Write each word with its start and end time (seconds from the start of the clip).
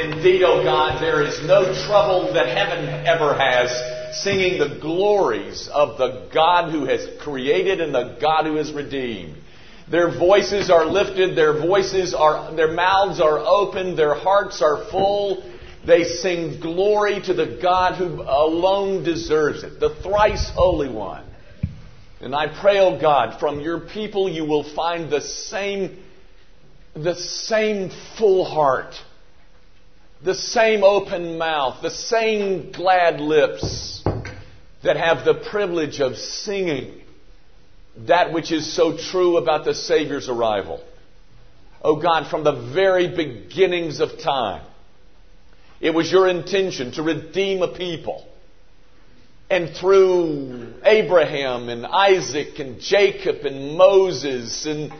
Indeed, 0.00 0.42
O 0.42 0.64
God, 0.64 1.02
there 1.02 1.22
is 1.22 1.42
no 1.46 1.74
trouble 1.86 2.32
that 2.32 2.46
heaven 2.46 2.88
ever 3.06 3.34
has 3.34 3.70
singing 4.22 4.58
the 4.58 4.78
glories 4.80 5.68
of 5.68 5.98
the 5.98 6.26
God 6.32 6.72
who 6.72 6.86
has 6.86 7.06
created 7.20 7.82
and 7.82 7.94
the 7.94 8.16
God 8.18 8.46
who 8.46 8.56
has 8.56 8.72
redeemed. 8.72 9.36
Their 9.90 10.16
voices 10.18 10.70
are 10.70 10.86
lifted, 10.86 11.36
their 11.36 11.52
voices 11.52 12.14
are, 12.14 12.54
their 12.54 12.72
mouths 12.72 13.20
are 13.20 13.40
open, 13.40 13.94
their 13.94 14.14
hearts 14.14 14.62
are 14.62 14.88
full. 14.90 15.44
They 15.86 16.04
sing 16.04 16.60
glory 16.60 17.20
to 17.22 17.34
the 17.34 17.58
God 17.60 17.96
who 17.96 18.22
alone 18.22 19.04
deserves 19.04 19.64
it, 19.64 19.80
the 19.80 19.94
thrice 20.02 20.50
holy 20.54 20.88
one. 20.88 21.24
And 22.20 22.34
I 22.34 22.58
pray, 22.60 22.78
O 22.78 22.94
oh 22.94 23.00
God, 23.00 23.38
from 23.38 23.60
your 23.60 23.80
people 23.80 24.30
you 24.30 24.46
will 24.46 24.64
find 24.74 25.10
the 25.10 25.20
same, 25.20 26.02
the 26.94 27.16
same 27.16 27.90
full 28.16 28.46
heart 28.46 28.94
the 30.22 30.34
same 30.34 30.84
open 30.84 31.38
mouth, 31.38 31.82
the 31.82 31.90
same 31.90 32.72
glad 32.72 33.20
lips 33.20 34.02
that 34.82 34.96
have 34.96 35.24
the 35.24 35.34
privilege 35.34 36.00
of 36.00 36.16
singing 36.16 37.00
that 38.06 38.32
which 38.32 38.52
is 38.52 38.72
so 38.72 38.96
true 38.96 39.36
about 39.36 39.64
the 39.64 39.74
Savior's 39.74 40.28
arrival. 40.28 40.82
Oh 41.82 41.96
God, 41.96 42.28
from 42.28 42.44
the 42.44 42.72
very 42.72 43.08
beginnings 43.08 44.00
of 44.00 44.18
time, 44.18 44.64
it 45.80 45.90
was 45.90 46.10
your 46.12 46.28
intention 46.28 46.92
to 46.92 47.02
redeem 47.02 47.62
a 47.62 47.68
people. 47.68 48.26
And 49.48 49.74
through 49.74 50.74
Abraham 50.84 51.68
and 51.68 51.84
Isaac 51.84 52.58
and 52.58 52.80
Jacob 52.80 53.44
and 53.44 53.76
Moses 53.76 54.66
and 54.66 54.92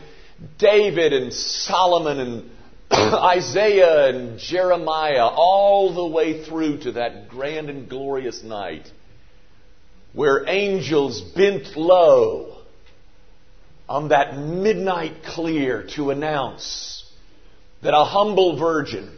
David 0.57 1.13
and 1.13 1.31
Solomon 1.31 2.19
and 2.19 2.51
Isaiah 2.93 4.09
and 4.09 4.37
Jeremiah, 4.37 5.25
all 5.25 5.93
the 5.93 6.05
way 6.05 6.43
through 6.43 6.79
to 6.79 6.93
that 6.93 7.29
grand 7.29 7.69
and 7.69 7.89
glorious 7.89 8.43
night 8.43 8.91
where 10.13 10.43
angels 10.47 11.21
bent 11.21 11.77
low 11.77 12.57
on 13.87 14.09
that 14.09 14.37
midnight 14.37 15.23
clear 15.23 15.87
to 15.95 16.11
announce 16.11 17.09
that 17.81 17.93
a 17.93 18.03
humble 18.03 18.59
virgin 18.59 19.17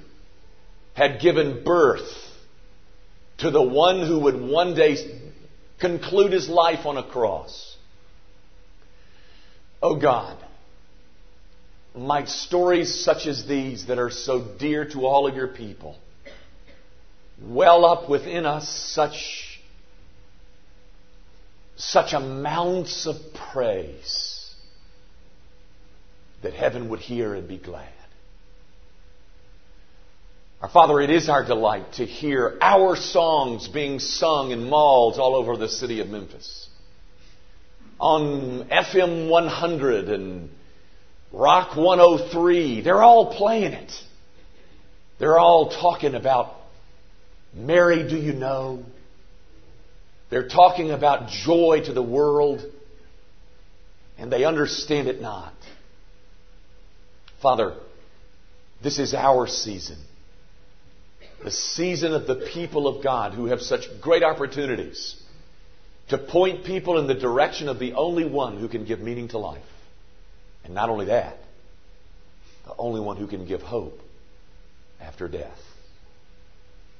had 0.94 1.20
given 1.20 1.64
birth 1.64 2.12
to 3.40 3.50
the 3.50 3.62
one 3.62 4.06
who 4.06 4.20
would 4.20 4.40
one 4.40 4.76
day 4.76 4.98
conclude 5.80 6.32
his 6.32 6.48
life 6.48 6.86
on 6.86 6.98
a 6.98 7.04
cross. 7.04 7.76
Oh 9.82 10.00
God, 10.00 10.38
might 11.96 12.28
stories 12.28 13.04
such 13.04 13.28
as 13.28 13.46
these 13.46 13.88
that 13.88 14.00
are 14.00 14.10
so 14.10 14.42
dear 14.60 14.86
to 14.90 15.06
all 15.06 15.28
of 15.28 15.36
your 15.36 15.48
people 15.48 15.98
well 17.42 17.86
up 17.86 18.10
within 18.10 18.46
us 18.46 18.68
such 18.68 19.60
such 21.76 22.14
amounts 22.14 23.08
of 23.08 23.16
praise 23.52 24.56
that 26.42 26.54
heaven 26.54 26.90
would 26.90 27.00
hear 27.00 27.34
and 27.34 27.48
be 27.48 27.58
glad. 27.58 27.90
Our 30.62 30.70
Father, 30.70 31.02
it 31.02 31.10
is 31.10 31.28
our 31.30 31.44
delight 31.44 31.94
to 31.94 32.06
hear 32.06 32.58
our 32.62 32.96
songs 32.96 33.68
being 33.68 34.00
sung 34.00 34.52
in 34.52 34.70
malls 34.70 35.20
all 35.20 35.36
over 35.36 35.58
the 35.58 35.68
city 35.68 36.00
of 36.00 36.08
Memphis. 36.08 36.70
On 38.00 38.66
FM 38.70 39.30
100 39.30 40.10
and 40.10 40.50
Rock 41.34 41.76
103, 41.76 42.81
they're 42.81 43.02
all 43.02 43.36
playing 43.36 43.73
it. 43.73 43.92
They're 45.17 45.40
all 45.40 45.72
talking 45.72 46.14
about 46.14 46.53
Mary, 47.56 48.08
do 48.08 48.17
you 48.17 48.34
know? 48.34 48.84
They're 50.30 50.48
talking 50.48 50.92
about 50.92 51.30
joy 51.30 51.81
to 51.86 51.94
the 51.94 52.03
world, 52.03 52.64
and 54.18 54.31
they 54.31 54.46
understand 54.46 55.08
it 55.08 55.22
not. 55.22 55.53
Father, 57.41 57.78
this 58.84 59.00
is 59.00 59.16
our 59.16 59.47
season. 59.47 59.97
The 61.44 61.52
season 61.52 62.13
of 62.13 62.28
the 62.28 62.47
people 62.53 62.88
of 62.88 63.03
God 63.03 63.34
who 63.34 63.47
have 63.47 63.62
such 63.62 63.85
great 64.02 64.24
opportunities 64.24 65.22
to 66.09 66.18
point 66.18 66.63
people 66.63 67.00
in 67.00 67.08
the 67.08 67.16
direction 67.16 67.69
of 67.69 67.79
the 67.79 67.94
only 67.94 68.25
one 68.25 68.59
who 68.59 68.68
can 68.68 68.85
give 68.85 69.00
meaning 69.00 69.29
to 69.29 69.40
life. 69.40 69.63
And 70.63 70.74
not 70.74 70.90
only 70.90 71.06
that, 71.06 71.38
the 72.66 72.75
only 72.78 73.01
one 73.01 73.18
who 73.18 73.28
can 73.28 73.46
give 73.46 73.62
hope 73.62 74.00
after 75.01 75.28
death. 75.28 75.59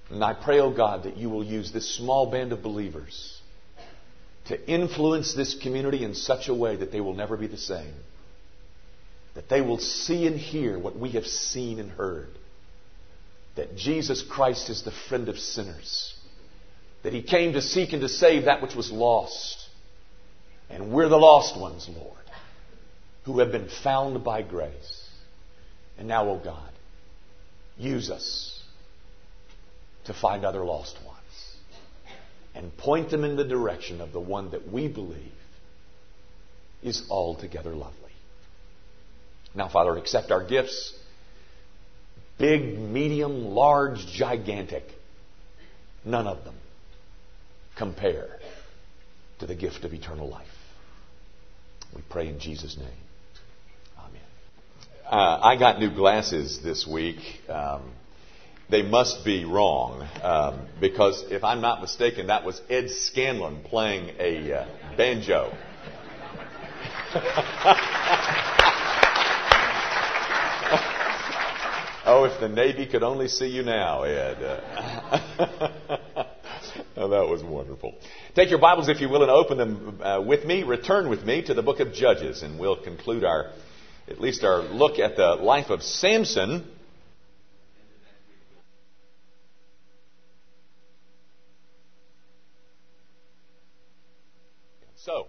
And 0.10 0.24
I 0.24 0.34
pray, 0.34 0.60
O 0.60 0.66
oh 0.66 0.72
God, 0.72 1.04
that 1.04 1.18
you 1.18 1.30
will 1.30 1.44
use 1.44 1.72
this 1.72 1.96
small 1.96 2.30
band 2.30 2.52
of 2.52 2.62
believers 2.62 3.40
to 4.48 4.70
influence 4.70 5.34
this 5.34 5.56
community 5.56 6.04
in 6.04 6.14
such 6.14 6.50
a 6.50 6.54
way 6.54 6.76
that 6.76 6.92
they 6.92 7.00
will 7.00 7.14
never 7.14 7.38
be 7.38 7.48
the 7.48 7.58
same. 7.58 7.94
That 9.36 9.48
they 9.48 9.62
will 9.62 9.80
see 9.80 10.28
and 10.28 10.38
hear 10.38 10.78
what 10.78 11.00
we 11.00 11.12
have 11.12 11.26
seen 11.26 11.80
and 11.80 11.90
heard. 11.90 12.30
That 13.56 13.78
Jesus 13.78 14.22
Christ 14.22 14.70
is 14.70 14.84
the 14.84 14.92
friend 14.92 15.30
of 15.30 15.40
sinners. 15.40 16.14
That 17.04 17.14
he 17.14 17.24
came 17.24 17.54
to 17.54 17.62
seek 17.62 17.94
and 17.94 18.02
to 18.02 18.10
save 18.10 18.46
that 18.46 18.62
which 18.62 18.76
was 18.76 18.92
lost. 18.92 19.58
And 20.70 20.92
we're 20.92 21.10
the 21.10 21.18
lost 21.18 21.60
ones, 21.60 21.90
Lord 21.90 22.23
who 23.26 23.40
have 23.40 23.52
been 23.52 23.70
found 23.84 24.24
by 24.24 24.42
grace. 24.42 25.10
And 25.98 26.08
now, 26.08 26.28
O 26.28 26.32
oh 26.32 26.42
God, 26.44 26.72
use 27.78 28.10
us 28.10 28.62
to 30.06 30.14
find 30.14 30.46
other 30.46 30.64
lost 30.64 30.98
ones 31.06 31.18
and 32.56 32.76
point 32.78 33.10
them 33.10 33.24
in 33.24 33.36
the 33.36 33.44
direction 33.44 34.02
of 34.02 34.12
the 34.12 34.20
one 34.20 34.52
that 34.52 34.72
we 34.72 34.88
believe 34.88 35.32
is 36.82 37.04
altogether 37.10 37.74
lovely. 37.74 38.12
Now, 39.56 39.70
Father, 39.70 39.98
accept 39.98 40.32
our 40.32 40.46
gifts 40.46 40.94
big, 42.38 42.78
medium, 42.78 43.46
large, 43.46 44.06
gigantic. 44.08 44.84
None 46.04 46.28
of 46.28 46.44
them 46.44 46.56
compare 47.78 48.40
to 49.40 49.46
the 49.46 49.56
gift 49.56 49.86
of 49.86 49.94
eternal 49.94 50.28
life. 50.28 50.48
We 51.96 52.02
pray 52.10 52.28
in 52.28 52.40
Jesus' 52.40 52.78
name. 52.78 53.03
Uh, 55.14 55.40
I 55.44 55.58
got 55.58 55.80
new 55.80 55.94
glasses 55.94 56.60
this 56.64 56.88
week. 56.88 57.20
Um, 57.48 57.92
they 58.72 58.82
must 58.82 59.24
be 59.24 59.46
wrong 59.46 60.02
um, 60.24 60.66
because, 60.82 61.24
if 61.30 61.44
I'm 61.44 61.62
not 61.62 61.82
mistaken, 61.82 62.26
that 62.28 62.44
was 62.44 62.60
Ed 62.68 62.90
Scanlon 62.90 63.62
playing 63.62 64.10
a 64.18 64.52
uh, 64.52 64.66
banjo. 64.98 65.56
oh, 72.08 72.24
if 72.24 72.40
the 72.40 72.50
Navy 72.50 72.88
could 72.88 73.04
only 73.04 73.28
see 73.28 73.50
you 73.50 73.62
now, 73.62 74.02
Ed. 74.02 74.38
oh, 76.98 77.10
that 77.10 77.30
was 77.30 77.44
wonderful. 77.44 77.94
Take 78.34 78.50
your 78.50 78.58
Bibles, 78.58 78.90
if 78.90 79.00
you 79.00 79.10
will, 79.10 79.22
and 79.22 79.30
open 79.30 79.60
them 79.60 80.02
uh, 80.02 80.24
with 80.26 80.44
me. 80.44 80.64
Return 80.64 81.08
with 81.08 81.24
me 81.24 81.44
to 81.44 81.54
the 81.54 81.62
book 81.62 81.82
of 81.82 81.94
Judges, 81.94 82.42
and 82.42 82.58
we'll 82.58 82.84
conclude 82.84 83.24
our 83.24 83.52
at 84.08 84.20
least 84.20 84.44
our 84.44 84.62
look 84.62 85.00
at 85.00 85.16
the 85.16 85.36
life 85.36 85.70
of 85.70 85.82
Samson. 85.82 86.68
So, 94.98 95.28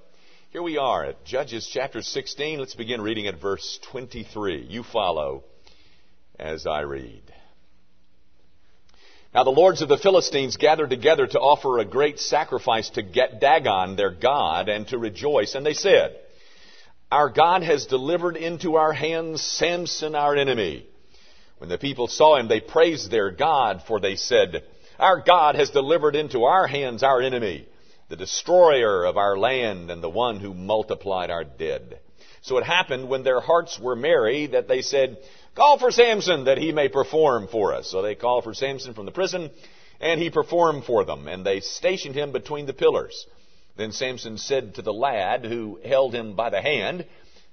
here 0.50 0.62
we 0.62 0.76
are 0.76 1.04
at 1.04 1.24
Judges 1.24 1.68
chapter 1.72 2.02
16. 2.02 2.58
Let's 2.58 2.74
begin 2.74 3.00
reading 3.00 3.26
at 3.26 3.40
verse 3.40 3.78
23. 3.90 4.66
You 4.68 4.82
follow 4.84 5.44
as 6.38 6.66
I 6.66 6.80
read. 6.80 7.22
Now 9.32 9.42
the 9.42 9.50
lords 9.50 9.82
of 9.82 9.88
the 9.88 9.98
Philistines 9.98 10.56
gathered 10.56 10.90
together 10.90 11.26
to 11.26 11.40
offer 11.40 11.78
a 11.78 11.84
great 11.84 12.20
sacrifice 12.20 12.90
to 12.90 13.02
get 13.02 13.40
Dagon, 13.40 13.96
their 13.96 14.12
god, 14.12 14.68
and 14.68 14.86
to 14.88 14.98
rejoice. 14.98 15.56
And 15.56 15.66
they 15.66 15.74
said, 15.74 16.16
our 17.10 17.30
God 17.30 17.62
has 17.62 17.86
delivered 17.86 18.36
into 18.36 18.76
our 18.76 18.92
hands 18.92 19.42
Samson, 19.42 20.14
our 20.14 20.34
enemy. 20.36 20.86
When 21.58 21.68
the 21.70 21.78
people 21.78 22.08
saw 22.08 22.36
him, 22.36 22.48
they 22.48 22.60
praised 22.60 23.10
their 23.10 23.30
God, 23.30 23.82
for 23.86 24.00
they 24.00 24.16
said, 24.16 24.64
Our 24.98 25.20
God 25.20 25.54
has 25.54 25.70
delivered 25.70 26.16
into 26.16 26.44
our 26.44 26.66
hands 26.66 27.02
our 27.02 27.20
enemy, 27.20 27.66
the 28.08 28.16
destroyer 28.16 29.04
of 29.04 29.16
our 29.16 29.38
land 29.38 29.90
and 29.90 30.02
the 30.02 30.10
one 30.10 30.40
who 30.40 30.54
multiplied 30.54 31.30
our 31.30 31.44
dead. 31.44 32.00
So 32.42 32.58
it 32.58 32.64
happened 32.64 33.08
when 33.08 33.22
their 33.22 33.40
hearts 33.40 33.78
were 33.78 33.96
merry 33.96 34.48
that 34.48 34.68
they 34.68 34.82
said, 34.82 35.18
Call 35.54 35.78
for 35.78 35.90
Samson 35.90 36.44
that 36.44 36.58
he 36.58 36.72
may 36.72 36.88
perform 36.88 37.48
for 37.48 37.72
us. 37.74 37.90
So 37.90 38.02
they 38.02 38.14
called 38.14 38.44
for 38.44 38.54
Samson 38.54 38.92
from 38.92 39.06
the 39.06 39.12
prison, 39.12 39.50
and 40.00 40.20
he 40.20 40.30
performed 40.30 40.84
for 40.84 41.04
them, 41.04 41.28
and 41.28 41.46
they 41.46 41.60
stationed 41.60 42.16
him 42.16 42.32
between 42.32 42.66
the 42.66 42.72
pillars. 42.72 43.26
Then 43.76 43.92
Samson 43.92 44.38
said 44.38 44.74
to 44.74 44.82
the 44.82 44.92
lad 44.92 45.44
who 45.44 45.80
held 45.84 46.14
him 46.14 46.34
by 46.34 46.50
the 46.50 46.60
hand, 46.60 47.06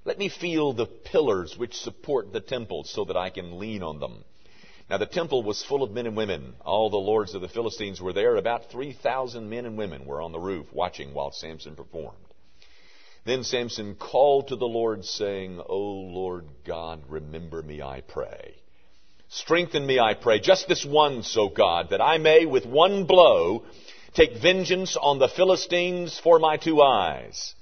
Let 0.05 0.19
me 0.19 0.29
feel 0.29 0.73
the 0.73 0.85
pillars 0.85 1.57
which 1.57 1.75
support 1.75 2.31
the 2.31 2.41
temple 2.41 2.83
so 2.83 3.05
that 3.05 3.17
I 3.17 3.29
can 3.29 3.59
lean 3.59 3.81
on 3.81 3.99
them. 3.99 4.23
Now 4.89 4.97
the 4.97 5.05
temple 5.05 5.41
was 5.41 5.63
full 5.63 5.83
of 5.83 5.91
men 5.91 6.05
and 6.05 6.17
women. 6.17 6.53
All 6.65 6.89
the 6.89 6.97
lords 6.97 7.33
of 7.33 7.41
the 7.41 7.47
Philistines 7.47 8.01
were 8.01 8.13
there. 8.13 8.35
About 8.35 8.69
3,000 8.69 9.49
men 9.49 9.65
and 9.65 9.77
women 9.77 10.05
were 10.05 10.21
on 10.21 10.31
the 10.31 10.39
roof 10.39 10.67
watching 10.73 11.13
while 11.13 11.31
Samson 11.31 11.75
performed. 11.75 12.17
Then 13.23 13.43
Samson 13.43 13.95
called 13.95 14.47
to 14.47 14.55
the 14.55 14.67
Lord, 14.67 15.05
saying, 15.05 15.61
O 15.65 15.77
Lord 15.77 16.45
God, 16.65 17.03
remember 17.07 17.61
me, 17.61 17.81
I 17.81 18.01
pray. 18.01 18.55
Strengthen 19.29 19.85
me, 19.85 19.99
I 19.99 20.15
pray, 20.15 20.39
just 20.39 20.67
this 20.67 20.85
once, 20.85 21.37
O 21.37 21.47
God, 21.47 21.91
that 21.91 22.01
I 22.01 22.17
may 22.17 22.45
with 22.45 22.65
one 22.65 23.05
blow 23.05 23.63
take 24.13 24.41
vengeance 24.41 24.97
on 24.97 25.19
the 25.19 25.27
Philistines 25.27 26.19
for 26.19 26.39
my 26.39 26.57
two 26.57 26.81
eyes. 26.81 27.53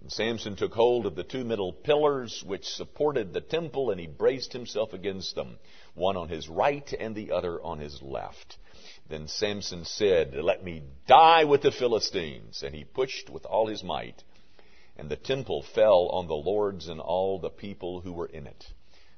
And 0.00 0.12
Samson 0.12 0.56
took 0.56 0.74
hold 0.74 1.06
of 1.06 1.14
the 1.14 1.24
two 1.24 1.44
middle 1.44 1.72
pillars 1.72 2.42
which 2.46 2.66
supported 2.66 3.32
the 3.32 3.40
temple, 3.40 3.90
and 3.90 4.00
he 4.00 4.06
braced 4.06 4.52
himself 4.52 4.92
against 4.92 5.34
them, 5.34 5.58
one 5.94 6.16
on 6.16 6.28
his 6.28 6.48
right 6.48 6.92
and 6.98 7.14
the 7.14 7.32
other 7.32 7.62
on 7.62 7.78
his 7.78 8.02
left. 8.02 8.58
Then 9.08 9.28
Samson 9.28 9.84
said, 9.84 10.34
Let 10.34 10.64
me 10.64 10.82
die 11.06 11.44
with 11.44 11.62
the 11.62 11.72
Philistines. 11.72 12.62
And 12.62 12.74
he 12.74 12.84
pushed 12.84 13.30
with 13.30 13.44
all 13.46 13.66
his 13.66 13.82
might 13.82 14.22
and 14.96 15.10
the 15.10 15.16
temple 15.16 15.62
fell 15.74 16.08
on 16.12 16.28
the 16.28 16.34
lords 16.34 16.88
and 16.88 17.00
all 17.00 17.38
the 17.38 17.50
people 17.50 18.00
who 18.00 18.12
were 18.12 18.26
in 18.26 18.46
it. 18.46 18.64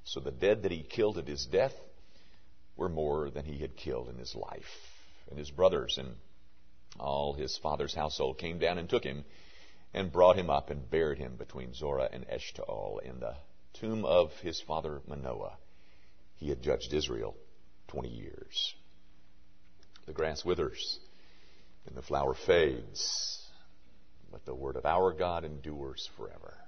So 0.04 0.20
the 0.20 0.30
dead 0.30 0.62
that 0.62 0.72
he 0.72 0.82
killed 0.82 1.18
at 1.18 1.28
his 1.28 1.46
death 1.46 1.74
were 2.76 2.88
more 2.88 3.30
than 3.30 3.44
he 3.44 3.58
had 3.58 3.76
killed 3.76 4.08
in 4.08 4.16
his 4.16 4.34
life. 4.34 4.64
And 5.28 5.38
his 5.38 5.50
brothers 5.50 5.98
and 5.98 6.14
all 7.00 7.32
his 7.32 7.58
father's 7.58 7.94
household 7.94 8.38
came 8.38 8.58
down 8.58 8.78
and 8.78 8.88
took 8.88 9.04
him 9.04 9.25
and 9.94 10.12
brought 10.12 10.37
him 10.37 10.50
up 10.50 10.70
and 10.70 10.90
buried 10.90 11.19
him 11.19 11.37
between 11.37 11.75
Zorah 11.75 12.08
and 12.12 12.26
Eshtaol 12.28 13.00
in 13.02 13.20
the 13.20 13.34
tomb 13.75 14.04
of 14.04 14.32
his 14.43 14.60
father 14.60 15.00
Manoah. 15.06 15.56
He 16.37 16.48
had 16.48 16.62
judged 16.62 16.93
Israel 16.93 17.37
20 17.88 18.08
years. 18.08 18.75
The 20.06 20.12
grass 20.12 20.44
withers 20.44 20.98
and 21.87 21.96
the 21.96 22.02
flower 22.02 22.34
fades 22.34 23.37
but 24.31 24.44
the 24.44 24.54
word 24.54 24.76
of 24.76 24.84
our 24.84 25.12
God 25.12 25.44
endures 25.44 26.10
forever. 26.16 26.58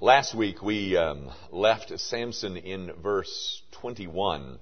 Last 0.00 0.34
week 0.34 0.62
we 0.62 0.96
um, 0.96 1.30
left 1.50 1.92
Samson 1.98 2.56
in 2.56 2.92
verse 3.02 3.62
21, 3.72 4.58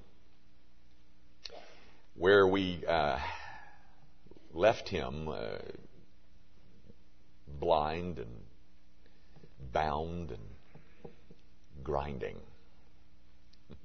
where 2.19 2.47
we 2.47 2.83
uh, 2.89 3.19
left 4.55 4.89
him 4.89 5.29
uh, 5.29 5.59
blind 7.47 8.19
and 8.19 8.31
bound 9.73 10.31
and 10.31 11.13
grinding. 11.83 12.39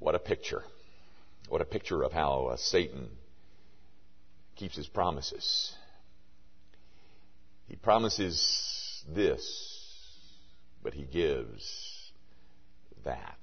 what 0.00 0.16
a 0.16 0.18
picture. 0.18 0.64
What 1.48 1.60
a 1.60 1.64
picture 1.64 2.02
of 2.02 2.12
how 2.12 2.46
uh, 2.46 2.56
Satan 2.56 3.08
keeps 4.56 4.76
his 4.76 4.88
promises. 4.88 5.72
He 7.68 7.76
promises 7.76 9.04
this, 9.14 9.84
but 10.82 10.92
he 10.92 11.04
gives 11.04 12.10
that. 13.04 13.38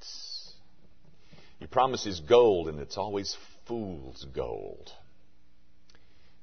He 1.59 1.67
promises 1.67 2.19
gold, 2.19 2.67
and 2.67 2.79
it's 2.79 2.97
always 2.97 3.35
fool's 3.67 4.25
gold. 4.35 4.91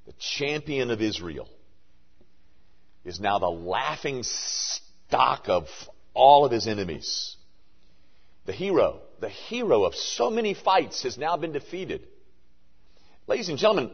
The 0.06 0.14
champion 0.18 0.90
of 0.90 1.00
Israel 1.00 1.48
is 3.04 3.20
now 3.20 3.38
the 3.38 3.50
laughing 3.50 4.22
stock 4.22 5.48
of 5.48 5.66
all 6.14 6.44
of 6.44 6.52
his 6.52 6.66
enemies. 6.66 7.36
The 8.46 8.52
hero, 8.52 9.00
the 9.20 9.28
hero 9.28 9.84
of 9.84 9.94
so 9.94 10.30
many 10.30 10.54
fights 10.54 11.04
has 11.04 11.16
now 11.16 11.36
been 11.36 11.52
defeated. 11.52 12.06
Ladies 13.28 13.48
and 13.48 13.58
gentlemen, 13.58 13.92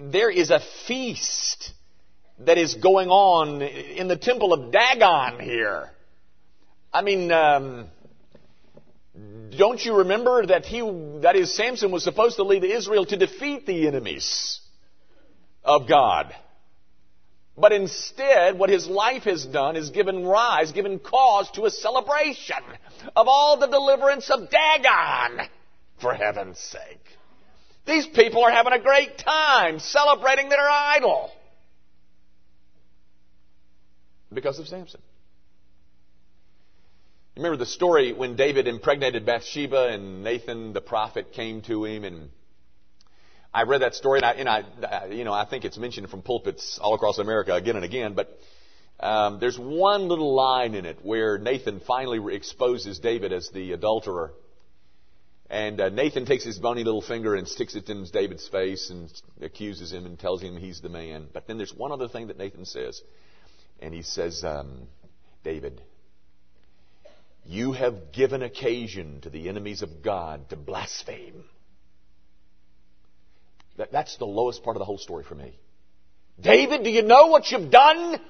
there 0.00 0.30
is 0.30 0.50
a 0.50 0.60
feast 0.86 1.72
that 2.38 2.58
is 2.58 2.74
going 2.74 3.08
on 3.08 3.60
in 3.62 4.06
the 4.06 4.16
temple 4.16 4.52
of 4.52 4.72
Dagon 4.72 5.40
here. 5.40 5.90
I 6.92 7.02
mean, 7.02 7.32
um, 7.32 7.86
don't 9.56 9.84
you 9.84 9.98
remember 9.98 10.46
that 10.46 10.64
he, 10.64 10.80
that 11.22 11.36
is, 11.36 11.54
Samson 11.54 11.90
was 11.90 12.04
supposed 12.04 12.36
to 12.36 12.42
lead 12.42 12.64
Israel 12.64 13.06
to 13.06 13.16
defeat 13.16 13.66
the 13.66 13.86
enemies 13.86 14.60
of 15.64 15.88
God. 15.88 16.34
But 17.56 17.72
instead, 17.72 18.58
what 18.58 18.70
his 18.70 18.86
life 18.86 19.24
has 19.24 19.44
done 19.44 19.76
is 19.76 19.90
given 19.90 20.24
rise, 20.24 20.72
given 20.72 20.98
cause 20.98 21.50
to 21.52 21.66
a 21.66 21.70
celebration 21.70 22.56
of 23.14 23.26
all 23.28 23.58
the 23.58 23.66
deliverance 23.66 24.30
of 24.30 24.48
Dagon, 24.50 25.46
for 26.00 26.14
heaven's 26.14 26.58
sake. 26.58 27.04
These 27.86 28.06
people 28.06 28.44
are 28.44 28.50
having 28.50 28.72
a 28.72 28.78
great 28.78 29.18
time 29.18 29.78
celebrating 29.78 30.48
their 30.48 30.68
idol 30.68 31.30
because 34.32 34.58
of 34.58 34.68
Samson. 34.68 35.00
Remember 37.40 37.56
the 37.56 37.64
story 37.64 38.12
when 38.12 38.36
David 38.36 38.68
impregnated 38.68 39.24
Bathsheba 39.24 39.86
and 39.86 40.22
Nathan 40.22 40.74
the 40.74 40.82
prophet 40.82 41.32
came 41.32 41.62
to 41.62 41.86
him 41.86 42.04
and 42.04 42.28
I 43.54 43.62
read 43.62 43.80
that 43.80 43.94
story 43.94 44.20
and 44.22 44.26
I, 44.26 44.60
and 44.60 44.84
I 44.84 45.06
you 45.06 45.24
know, 45.24 45.32
I 45.32 45.46
think 45.46 45.64
it's 45.64 45.78
mentioned 45.78 46.10
from 46.10 46.20
pulpits 46.20 46.78
all 46.82 46.92
across 46.92 47.16
America 47.16 47.54
again 47.54 47.76
and 47.76 47.84
again, 47.86 48.12
but 48.12 48.38
um, 49.00 49.38
there's 49.40 49.58
one 49.58 50.06
little 50.08 50.34
line 50.34 50.74
in 50.74 50.84
it 50.84 50.98
where 51.02 51.38
Nathan 51.38 51.80
finally 51.80 52.36
exposes 52.36 52.98
David 52.98 53.32
as 53.32 53.48
the 53.48 53.72
adulterer. 53.72 54.34
And 55.48 55.80
uh, 55.80 55.88
Nathan 55.88 56.26
takes 56.26 56.44
his 56.44 56.58
bony 56.58 56.84
little 56.84 57.00
finger 57.00 57.36
and 57.36 57.48
sticks 57.48 57.74
it 57.74 57.88
in 57.88 58.04
David's 58.12 58.48
face 58.48 58.90
and 58.90 59.10
accuses 59.40 59.94
him 59.94 60.04
and 60.04 60.18
tells 60.18 60.42
him 60.42 60.58
he's 60.58 60.82
the 60.82 60.90
man. 60.90 61.28
But 61.32 61.46
then 61.46 61.56
there's 61.56 61.72
one 61.72 61.90
other 61.90 62.06
thing 62.06 62.26
that 62.26 62.36
Nathan 62.36 62.66
says. 62.66 63.00
And 63.80 63.94
he 63.94 64.02
says, 64.02 64.44
um, 64.44 64.88
David, 65.42 65.80
you 67.44 67.72
have 67.72 68.12
given 68.12 68.42
occasion 68.42 69.20
to 69.22 69.30
the 69.30 69.48
enemies 69.48 69.82
of 69.82 70.02
God 70.02 70.48
to 70.50 70.56
blaspheme. 70.56 71.44
That, 73.76 73.92
that's 73.92 74.16
the 74.18 74.26
lowest 74.26 74.62
part 74.62 74.76
of 74.76 74.78
the 74.78 74.84
whole 74.84 74.98
story 74.98 75.24
for 75.24 75.34
me. 75.34 75.58
David, 76.40 76.84
do 76.84 76.90
you 76.90 77.02
know 77.02 77.26
what 77.26 77.50
you've 77.50 77.70
done? 77.70 78.20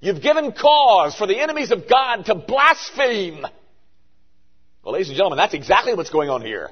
You've 0.00 0.22
given 0.22 0.52
cause 0.52 1.16
for 1.16 1.26
the 1.26 1.38
enemies 1.38 1.70
of 1.70 1.88
God 1.88 2.26
to 2.26 2.34
blaspheme. 2.34 3.44
Well, 4.82 4.92
ladies 4.92 5.08
and 5.08 5.16
gentlemen, 5.16 5.38
that's 5.38 5.54
exactly 5.54 5.94
what's 5.94 6.10
going 6.10 6.30
on 6.30 6.42
here. 6.42 6.70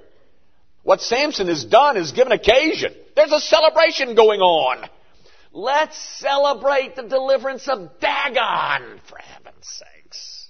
What 0.83 1.01
Samson 1.01 1.49
has 1.49 1.65
done 1.65 1.97
is 1.97 2.13
given 2.13 2.33
occasion. 2.33 2.95
There's 3.17 3.33
a 3.33 3.41
celebration 3.41 4.15
going 4.15 4.41
on. 4.41 4.89
Let's 5.53 5.99
celebrate 6.19 6.95
the 6.97 7.05
deliverance 7.05 7.67
of 7.69 7.99
Dagon, 8.01 9.01
for 9.09 9.19
heaven's 9.19 9.67
sakes. 9.67 10.44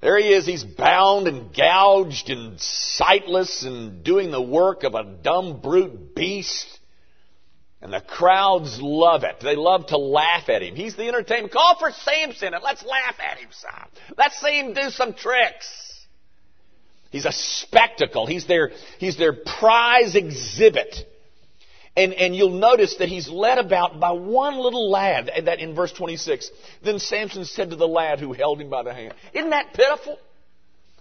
There 0.00 0.18
he 0.18 0.32
is. 0.32 0.46
He's 0.46 0.64
bound 0.64 1.28
and 1.28 1.54
gouged 1.54 2.30
and 2.30 2.58
sightless 2.60 3.64
and 3.64 4.02
doing 4.02 4.30
the 4.30 4.40
work 4.40 4.82
of 4.82 4.94
a 4.94 5.04
dumb 5.04 5.60
brute 5.60 6.14
beast. 6.14 6.78
And 7.82 7.92
the 7.92 8.00
crowds 8.00 8.78
love 8.80 9.24
it. 9.24 9.36
They 9.40 9.56
love 9.56 9.86
to 9.88 9.98
laugh 9.98 10.48
at 10.48 10.62
him. 10.62 10.74
He's 10.74 10.96
the 10.96 11.08
entertainment. 11.08 11.52
Call 11.52 11.76
for 11.78 11.90
Samson 11.90 12.52
and 12.54 12.62
let's 12.62 12.84
laugh 12.84 13.16
at 13.20 13.38
him 13.38 13.48
some. 13.50 13.88
Let's 14.18 14.38
see 14.40 14.60
him 14.60 14.74
do 14.74 14.90
some 14.90 15.14
tricks. 15.14 15.66
He's 17.10 17.24
a 17.24 17.32
spectacle. 17.32 18.26
He's 18.26 18.46
their, 18.46 18.70
he's 18.98 19.16
their 19.16 19.32
prize 19.32 20.14
exhibit. 20.14 20.94
And, 22.00 22.14
and 22.14 22.34
you'll 22.34 22.58
notice 22.58 22.96
that 22.96 23.10
he's 23.10 23.28
led 23.28 23.58
about 23.58 24.00
by 24.00 24.12
one 24.12 24.56
little 24.56 24.90
lad, 24.90 25.30
that 25.44 25.58
in 25.58 25.74
verse 25.74 25.92
26. 25.92 26.50
Then 26.82 26.98
Samson 26.98 27.44
said 27.44 27.68
to 27.70 27.76
the 27.76 27.86
lad 27.86 28.20
who 28.20 28.32
held 28.32 28.58
him 28.58 28.70
by 28.70 28.82
the 28.82 28.94
hand, 28.94 29.12
Isn't 29.34 29.50
that 29.50 29.74
pitiful? 29.74 30.18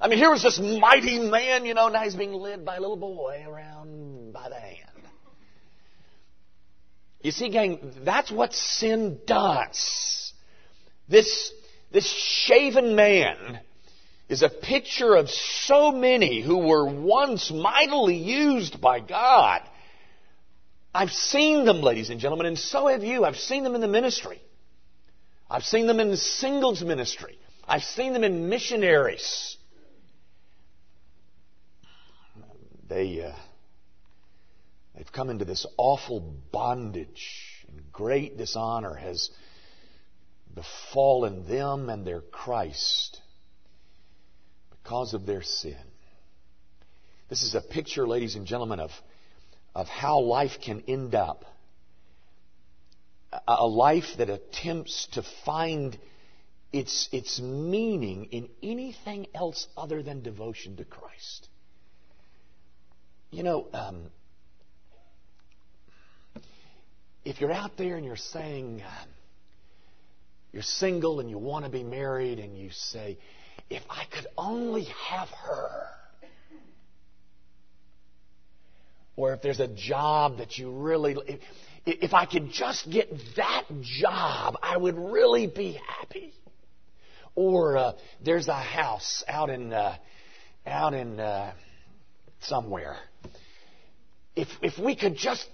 I 0.02 0.10
mean, 0.10 0.18
here 0.18 0.30
was 0.30 0.44
this 0.44 0.60
mighty 0.60 1.20
man, 1.20 1.66
you 1.66 1.74
know, 1.74 1.88
now 1.88 2.04
he's 2.04 2.16
being 2.16 2.34
led 2.34 2.66
by 2.66 2.76
a 2.76 2.82
little 2.82 2.98
boy 2.98 3.46
around 3.48 4.34
by 4.34 4.50
the 4.50 4.60
hand. 4.60 4.90
You 7.22 7.32
see, 7.32 7.48
gang, 7.48 7.94
that's 8.04 8.30
what 8.30 8.54
sin 8.54 9.20
does. 9.26 10.34
This, 11.08 11.54
this 11.94 12.08
shaven 12.08 12.98
man 12.98 13.62
is 14.28 14.42
a 14.42 14.50
picture 14.50 15.16
of 15.16 15.30
so 15.30 15.94
many 15.94 16.42
who 16.42 16.58
were 16.58 16.86
once 16.86 17.52
mightily 17.52 18.18
used 18.18 18.82
by 18.82 19.00
God. 19.00 19.62
I've 20.94 21.12
seen 21.12 21.66
them, 21.66 21.82
ladies 21.82 22.10
and 22.10 22.20
gentlemen, 22.20 22.48
and 22.48 22.58
so 22.58 22.88
have 22.88 23.04
you. 23.04 23.26
I've 23.26 23.38
seen 23.38 23.64
them 23.64 23.76
in 23.76 23.82
the 23.82 23.88
ministry. 23.88 24.42
I've 25.50 25.64
seen 25.64 25.88
them 25.88 26.00
in 26.00 26.10
the 26.10 26.18
singles 26.18 26.84
ministry. 26.84 27.38
I've 27.68 27.84
seen 27.84 28.14
them 28.14 28.24
in 28.24 28.50
missionaries. 28.50 29.58
They, 32.88 33.24
uh, 33.24 33.34
They've 35.00 35.12
come 35.14 35.30
into 35.30 35.46
this 35.46 35.66
awful 35.78 36.20
bondage, 36.52 37.66
and 37.70 37.90
great 37.90 38.38
dishonor 38.38 38.96
has 38.96 39.30
befallen 40.54 41.48
them 41.48 41.90
and 41.90 42.06
their 42.06 42.20
Christ 42.20 43.22
because 44.72 45.14
of 45.14 45.26
their 45.26 45.42
sin. 45.42 45.78
This 47.30 47.44
is 47.44 47.56
a 47.56 47.62
picture, 47.62 48.06
ladies 48.06 48.36
and 48.36 48.46
gentlemen, 48.46 48.82
of, 48.82 48.92
of 49.76 49.88
how 49.88 50.20
life 50.20 50.60
can 50.64 50.84
end 50.88 51.16
up. 51.16 51.46
A, 53.48 53.68
life 53.68 54.18
that 54.18 54.30
attempts 54.30 55.08
to 55.12 55.24
find 55.46 55.98
its, 56.74 57.08
its 57.12 57.40
meaning 57.40 58.26
in 58.32 58.50
anything 58.64 59.28
else 59.36 59.68
other 59.78 60.02
than 60.02 60.24
devotion 60.24 60.78
to 60.78 60.84
Christ. 60.84 61.48
You 63.30 63.44
know, 63.44 63.68
um, 63.74 64.06
if 67.24 67.40
you're 67.40 67.52
out 67.52 67.78
there 67.78 67.96
and 67.96 68.06
you're 68.06 68.16
saying, 68.16 68.82
uh, 68.82 69.06
you're 70.52 70.64
single 70.64 71.20
and 71.20 71.30
you 71.30 71.38
want 71.38 71.66
to 71.66 71.72
be 71.72 71.84
married 71.84 72.40
and 72.40 72.58
you 72.58 72.72
say, 72.72 73.20
if 73.70 73.84
I 73.90 74.06
could 74.06 74.26
only 74.36 74.86
have 75.10 75.30
her. 75.30 75.86
Or 79.20 79.34
if 79.34 79.42
there's 79.42 79.60
a 79.60 79.68
job 79.68 80.38
that 80.38 80.58
you 80.58 80.72
really, 80.72 81.18
if, 81.28 81.42
if 81.86 82.14
I 82.14 82.26
could 82.26 82.52
just 82.54 82.90
get 82.90 83.12
that 83.36 83.66
job, 83.82 84.56
I 84.64 84.78
would 84.78 84.98
really 84.98 85.46
be 85.46 85.78
happy. 86.00 86.34
Or 87.36 87.76
uh, 87.76 87.92
there's 88.24 88.48
a 88.48 88.54
house 88.54 89.26
out 89.28 89.50
in, 89.50 89.74
uh, 89.74 89.98
out 90.66 90.94
in 90.94 91.20
uh, 91.20 91.52
somewhere. 92.44 92.96
If, 94.38 94.48
if 94.62 94.80
we 94.80 94.96
could 94.96 95.18
just 95.18 95.46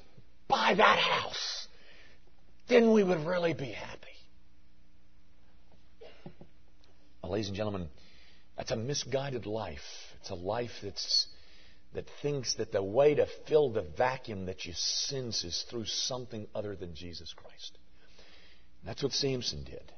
buy 0.48 0.76
that 0.78 1.00
house, 1.00 1.68
then 2.70 2.94
we 2.94 3.04
would 3.04 3.26
really 3.26 3.56
be 3.56 3.72
happy. 3.72 4.06
Well, 7.24 7.32
ladies 7.32 7.48
and 7.48 7.58
gentlemen, 7.58 7.88
that's 8.58 8.70
a 8.70 8.76
misguided 8.76 9.48
life. 9.48 9.80
It's 10.22 10.30
a 10.30 10.36
life 10.36 10.70
that's, 10.84 11.26
that 11.96 12.08
thinks 12.22 12.56
that 12.56 12.72
the 12.72 12.84
way 12.84 13.16
to 13.16 13.28
fill 13.48 13.72
the 13.72 13.82
vacuum 13.82 14.46
that 14.46 14.66
you 14.66 14.74
sense 14.74 15.44
is 15.44 15.66
through 15.70 15.86
something 15.86 16.48
other 16.54 16.76
than 16.76 16.96
Jesus 16.96 17.34
Christ. 17.34 17.78
That's 18.86 19.02
what 19.02 19.14
Samson 19.14 19.64
did. 19.64 19.92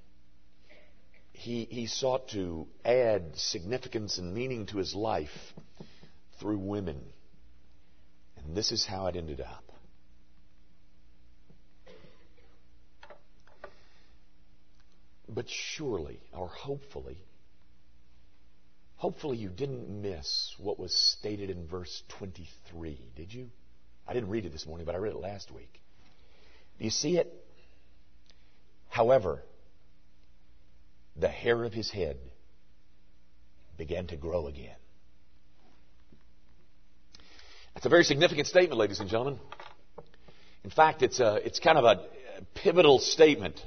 He, 1.33 1.65
he 1.65 1.85
sought 1.87 2.29
to 2.29 2.67
add 2.83 3.35
significance 3.35 4.17
and 4.17 4.33
meaning 4.33 4.65
to 4.67 4.77
his 4.77 4.95
life 4.95 5.53
through 6.39 6.57
women. 6.57 7.01
And 8.37 8.55
this 8.55 8.71
is 8.71 8.85
how 8.85 9.07
it 9.07 9.15
ended 9.15 9.41
up. 9.41 9.63
But 15.29 15.49
surely, 15.49 16.19
or 16.33 16.47
hopefully, 16.47 17.17
hopefully 18.97 19.37
you 19.37 19.49
didn't 19.49 19.89
miss 20.01 20.53
what 20.57 20.77
was 20.77 20.93
stated 20.93 21.49
in 21.49 21.67
verse 21.67 22.03
23, 22.19 22.99
did 23.15 23.33
you? 23.33 23.49
I 24.07 24.13
didn't 24.13 24.29
read 24.29 24.45
it 24.45 24.51
this 24.51 24.65
morning, 24.65 24.85
but 24.85 24.95
I 24.95 24.97
read 24.97 25.13
it 25.13 25.19
last 25.19 25.51
week. 25.51 25.79
Do 26.77 26.85
you 26.85 26.91
see 26.91 27.17
it? 27.17 27.33
However, 28.89 29.43
the 31.15 31.27
hair 31.27 31.63
of 31.63 31.73
his 31.73 31.89
head 31.89 32.17
began 33.77 34.07
to 34.07 34.17
grow 34.17 34.47
again. 34.47 34.75
That's 37.73 37.85
a 37.85 37.89
very 37.89 38.03
significant 38.03 38.47
statement, 38.47 38.79
ladies 38.79 38.99
and 38.99 39.09
gentlemen. 39.09 39.39
In 40.63 40.71
fact, 40.71 41.03
it's, 41.03 41.19
a, 41.19 41.35
it's 41.45 41.59
kind 41.59 41.77
of 41.77 41.85
a 41.85 42.05
pivotal 42.55 42.97
statement 42.99 43.63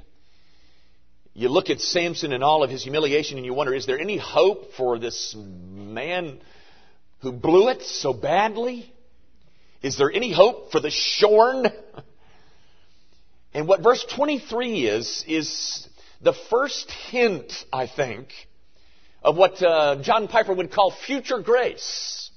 you 1.33 1.49
look 1.49 1.69
at 1.69 1.79
Samson 1.79 2.33
and 2.33 2.43
all 2.43 2.63
of 2.63 2.69
his 2.69 2.83
humiliation 2.83 3.37
and 3.37 3.45
you 3.45 3.53
wonder, 3.53 3.73
is 3.73 3.85
there 3.85 3.99
any 3.99 4.17
hope 4.17 4.73
for 4.75 4.99
this 4.99 5.35
man 5.37 6.41
who 7.21 7.31
blew 7.31 7.69
it 7.69 7.81
so 7.83 8.13
badly? 8.13 8.91
Is 9.81 9.97
there 9.97 10.11
any 10.11 10.33
hope 10.33 10.71
for 10.71 10.79
the 10.79 10.91
shorn? 10.91 11.67
And 13.53 13.67
what 13.67 13.83
verse 13.83 14.05
23 14.15 14.87
is, 14.87 15.25
is 15.27 15.87
the 16.21 16.33
first 16.49 16.89
hint, 16.89 17.51
I 17.73 17.85
think, 17.85 18.29
of 19.21 19.35
what 19.35 19.61
uh, 19.61 20.01
John 20.01 20.29
Piper 20.29 20.53
would 20.53 20.71
call 20.71 20.91
future 20.91 21.39
grace. 21.39 22.31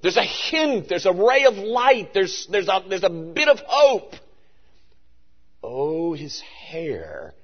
There's 0.00 0.16
a 0.16 0.22
hint, 0.22 0.88
there's 0.88 1.06
a 1.06 1.12
ray 1.12 1.44
of 1.44 1.54
light, 1.54 2.14
there's, 2.14 2.46
there's, 2.50 2.68
a, 2.68 2.84
there's 2.88 3.02
a 3.02 3.10
bit 3.10 3.48
of 3.48 3.58
hope. 3.66 4.14
Oh, 5.62 6.14
his 6.14 6.40
hair 6.40 7.34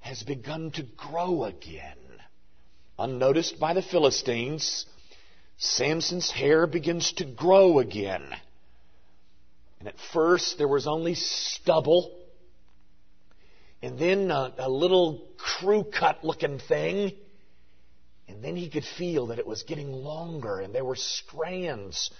has 0.00 0.22
begun 0.22 0.70
to 0.72 0.82
grow 0.82 1.44
again. 1.44 1.96
Unnoticed 2.98 3.58
by 3.58 3.74
the 3.74 3.82
Philistines, 3.82 4.86
Samson's 5.56 6.30
hair 6.30 6.66
begins 6.66 7.12
to 7.12 7.24
grow 7.24 7.78
again. 7.78 8.24
And 9.78 9.88
at 9.88 9.98
first 10.12 10.58
there 10.58 10.68
was 10.68 10.86
only 10.86 11.14
stubble, 11.14 12.14
and 13.82 13.98
then 13.98 14.30
a, 14.30 14.52
a 14.58 14.70
little 14.70 15.26
crew 15.38 15.84
cut 15.84 16.24
looking 16.24 16.58
thing. 16.58 17.12
And 18.28 18.44
then 18.44 18.54
he 18.54 18.68
could 18.68 18.84
feel 18.84 19.28
that 19.28 19.38
it 19.38 19.46
was 19.46 19.64
getting 19.64 19.92
longer, 19.92 20.60
and 20.60 20.74
there 20.74 20.84
were 20.84 20.96
strands 20.96 22.10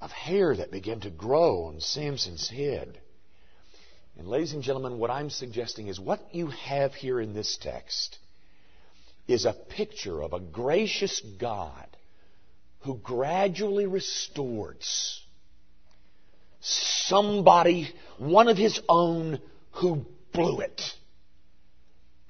of 0.00 0.10
hair 0.10 0.56
that 0.56 0.70
began 0.70 1.00
to 1.00 1.10
grow 1.10 1.64
on 1.64 1.80
Samson's 1.80 2.48
head. 2.48 2.98
And 4.18 4.28
ladies 4.28 4.54
and 4.54 4.62
gentlemen, 4.62 4.98
what 4.98 5.10
I'm 5.10 5.30
suggesting 5.30 5.88
is 5.88 6.00
what 6.00 6.34
you 6.34 6.46
have 6.48 6.94
here 6.94 7.20
in 7.20 7.34
this 7.34 7.58
text 7.60 8.18
is 9.28 9.44
a 9.44 9.52
picture 9.52 10.22
of 10.22 10.32
a 10.32 10.40
gracious 10.40 11.20
God 11.20 11.86
who 12.80 12.96
gradually 12.96 13.86
restores 13.86 15.22
somebody, 16.60 17.92
one 18.18 18.48
of 18.48 18.56
his 18.56 18.80
own, 18.88 19.40
who 19.72 20.06
blew 20.32 20.60
it. 20.60 20.80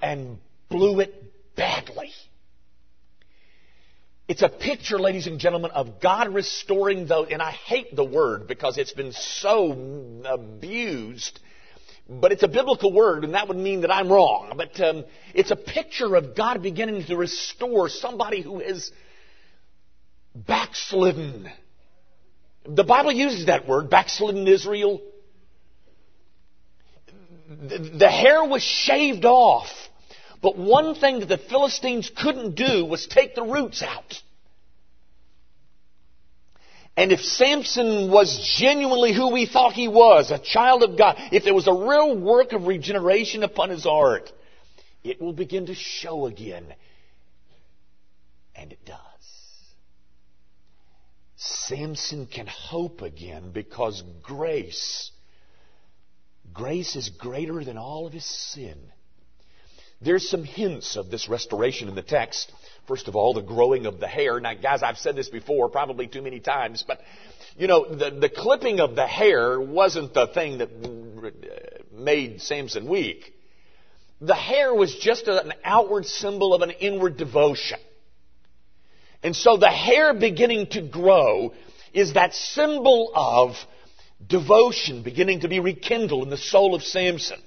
And 0.01 0.39
blew 0.69 0.99
it 0.99 1.55
badly. 1.55 2.11
It's 4.27 4.41
a 4.41 4.49
picture, 4.49 4.99
ladies 4.99 5.27
and 5.27 5.39
gentlemen, 5.39 5.71
of 5.71 6.01
God 6.01 6.33
restoring 6.33 7.07
those, 7.07 7.29
and 7.31 7.41
I 7.41 7.51
hate 7.51 7.95
the 7.95 8.03
word 8.03 8.47
because 8.47 8.77
it's 8.77 8.91
been 8.91 9.13
so 9.13 9.71
abused 10.25 11.39
but 12.09 12.31
it's 12.31 12.43
a 12.43 12.47
biblical 12.47 12.93
word, 12.93 13.23
and 13.23 13.33
that 13.33 13.47
would 13.47 13.57
mean 13.57 13.81
that 13.81 13.93
I'm 13.93 14.09
wrong. 14.09 14.53
But 14.55 14.79
um, 14.79 15.05
it's 15.33 15.51
a 15.51 15.55
picture 15.55 16.15
of 16.15 16.35
God 16.35 16.63
beginning 16.63 17.05
to 17.05 17.17
restore 17.17 17.89
somebody 17.89 18.41
who 18.41 18.59
is 18.59 18.91
backslidden. 20.33 21.49
The 22.65 22.83
Bible 22.83 23.11
uses 23.11 23.47
that 23.47 23.67
word, 23.67 23.89
backslidden 23.89 24.47
Israel. 24.47 25.01
The 27.49 28.09
hair 28.09 28.43
was 28.45 28.61
shaved 28.61 29.25
off. 29.25 29.69
But 30.41 30.57
one 30.57 30.95
thing 30.95 31.19
that 31.19 31.29
the 31.29 31.37
Philistines 31.37 32.11
couldn't 32.15 32.55
do 32.55 32.85
was 32.85 33.07
take 33.07 33.35
the 33.35 33.43
roots 33.43 33.81
out. 33.81 34.21
And 36.97 37.11
if 37.11 37.23
Samson 37.23 38.09
was 38.09 38.55
genuinely 38.57 39.13
who 39.13 39.31
we 39.31 39.45
thought 39.45 39.73
he 39.73 39.87
was, 39.87 40.31
a 40.31 40.39
child 40.39 40.81
of 40.81 40.97
God, 40.97 41.15
if 41.31 41.43
there 41.43 41.53
was 41.53 41.67
a 41.67 41.73
real 41.73 42.17
work 42.17 42.53
of 42.53 42.65
regeneration 42.65 43.43
upon 43.43 43.69
his 43.69 43.83
heart, 43.83 44.31
it 45.03 45.21
will 45.21 45.31
begin 45.31 45.67
to 45.67 45.75
show 45.75 46.25
again. 46.25 46.65
And 48.55 48.71
it 48.71 48.83
does. 48.83 48.97
Samson 51.35 52.25
can 52.25 52.47
hope 52.47 53.03
again 53.03 53.51
because 53.53 54.01
grace, 54.23 55.11
grace 56.51 56.95
is 56.95 57.09
greater 57.09 57.63
than 57.63 57.77
all 57.77 58.07
of 58.07 58.13
his 58.13 58.25
sin. 58.25 58.79
There's 60.01 60.27
some 60.27 60.43
hints 60.43 60.95
of 60.95 61.11
this 61.11 61.29
restoration 61.29 61.89
in 61.89 61.95
the 61.95 62.01
text. 62.01 62.51
First 62.87 63.07
of 63.09 63.15
all, 63.15 63.33
the 63.33 63.41
growing 63.41 63.85
of 63.85 63.99
the 63.99 64.07
hair. 64.07 64.39
Now, 64.39 64.53
guys, 64.53 64.81
I've 64.81 64.97
said 64.97 65.15
this 65.15 65.29
before, 65.29 65.69
probably 65.69 66.07
too 66.07 66.21
many 66.21 66.39
times, 66.39 66.83
but 66.87 67.01
you 67.57 67.67
know, 67.67 67.85
the, 67.85 68.11
the 68.11 68.29
clipping 68.29 68.79
of 68.79 68.95
the 68.95 69.07
hair 69.07 69.59
wasn't 69.59 70.13
the 70.13 70.27
thing 70.27 70.59
that 70.59 70.69
made 71.91 72.41
Samson 72.41 72.87
weak. 72.87 73.33
The 74.21 74.35
hair 74.35 74.73
was 74.73 74.95
just 74.95 75.27
an 75.27 75.53
outward 75.63 76.05
symbol 76.05 76.53
of 76.53 76.61
an 76.61 76.71
inward 76.71 77.17
devotion. 77.17 77.79
And 79.21 79.35
so 79.35 79.57
the 79.57 79.69
hair 79.69 80.13
beginning 80.13 80.67
to 80.67 80.81
grow 80.81 81.53
is 81.93 82.13
that 82.13 82.33
symbol 82.33 83.11
of 83.13 83.55
devotion 84.25 85.03
beginning 85.03 85.41
to 85.41 85.47
be 85.47 85.59
rekindled 85.59 86.23
in 86.23 86.29
the 86.29 86.37
soul 86.37 86.73
of 86.75 86.83
Samson. 86.83 87.41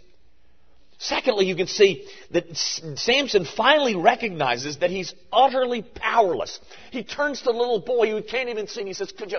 Secondly, 1.03 1.47
you 1.47 1.57
can 1.57 1.67
see 1.67 2.07
that 2.31 2.55
Samson 2.55 3.47
finally 3.47 3.97
recognizes 3.97 4.81
that 4.81 4.91
he's 4.91 5.15
utterly 5.33 5.81
powerless. 5.81 6.61
He 6.91 7.03
turns 7.03 7.39
to 7.39 7.45
the 7.47 7.53
little 7.53 7.81
boy 7.81 8.11
who 8.11 8.23
can't 8.23 8.51
even 8.51 8.67
see 8.67 8.81
and 8.81 8.89
he 8.89 8.93
says, 8.93 9.11
could 9.11 9.33
you, 9.33 9.39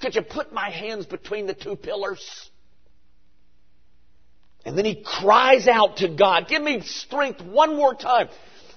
could 0.00 0.14
you 0.14 0.22
put 0.22 0.52
my 0.52 0.70
hands 0.70 1.06
between 1.06 1.48
the 1.48 1.54
two 1.54 1.74
pillars? 1.74 2.48
And 4.64 4.78
then 4.78 4.84
he 4.84 5.02
cries 5.04 5.66
out 5.66 5.96
to 5.96 6.08
God, 6.08 6.46
give 6.46 6.62
me 6.62 6.80
strength 6.82 7.42
one 7.42 7.74
more 7.74 7.92
time, 7.94 8.28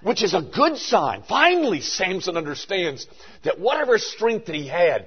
which 0.01 0.23
is 0.23 0.33
a 0.33 0.41
good 0.41 0.77
sign. 0.77 1.21
Finally, 1.29 1.81
Samson 1.81 2.35
understands 2.35 3.05
that 3.43 3.59
whatever 3.59 3.99
strength 3.99 4.47
that 4.47 4.55
he 4.55 4.67
had 4.67 5.05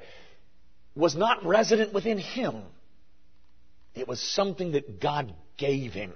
was 0.95 1.17
not 1.17 1.45
resident 1.45 1.93
within 1.93 2.19
him. 2.19 2.63
It 3.97 4.07
was 4.07 4.21
something 4.21 4.73
that 4.73 5.01
God 5.01 5.35
gave 5.57 5.93
him. 5.93 6.13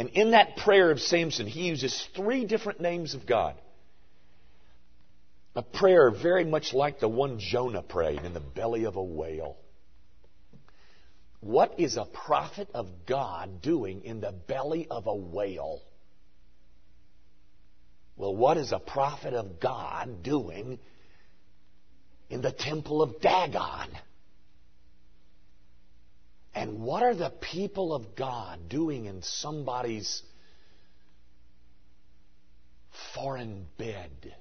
And 0.00 0.08
in 0.08 0.30
that 0.30 0.56
prayer 0.56 0.90
of 0.90 0.98
Samson, 0.98 1.46
he 1.46 1.66
uses 1.66 2.08
three 2.16 2.46
different 2.46 2.80
names 2.80 3.12
of 3.12 3.26
God. 3.26 3.54
A 5.54 5.60
prayer 5.60 6.10
very 6.10 6.46
much 6.46 6.72
like 6.72 7.00
the 7.00 7.08
one 7.08 7.38
Jonah 7.38 7.82
prayed 7.82 8.22
in 8.22 8.32
the 8.32 8.40
belly 8.40 8.86
of 8.86 8.96
a 8.96 9.02
whale. 9.02 9.58
What 11.40 11.78
is 11.78 11.98
a 11.98 12.06
prophet 12.06 12.68
of 12.72 12.86
God 13.04 13.60
doing 13.60 14.02
in 14.02 14.22
the 14.22 14.32
belly 14.32 14.86
of 14.90 15.06
a 15.06 15.14
whale? 15.14 15.82
Well, 18.16 18.34
what 18.34 18.56
is 18.56 18.72
a 18.72 18.78
prophet 18.78 19.34
of 19.34 19.60
God 19.60 20.22
doing 20.22 20.78
in 22.30 22.40
the 22.40 22.52
temple 22.52 23.02
of 23.02 23.20
Dagon? 23.20 23.90
And 26.54 26.80
what 26.80 27.02
are 27.02 27.14
the 27.14 27.30
people 27.30 27.94
of 27.94 28.16
God 28.16 28.68
doing 28.68 29.06
in 29.06 29.22
somebody's 29.22 30.22
foreign 33.14 33.66
bed? 33.78 34.34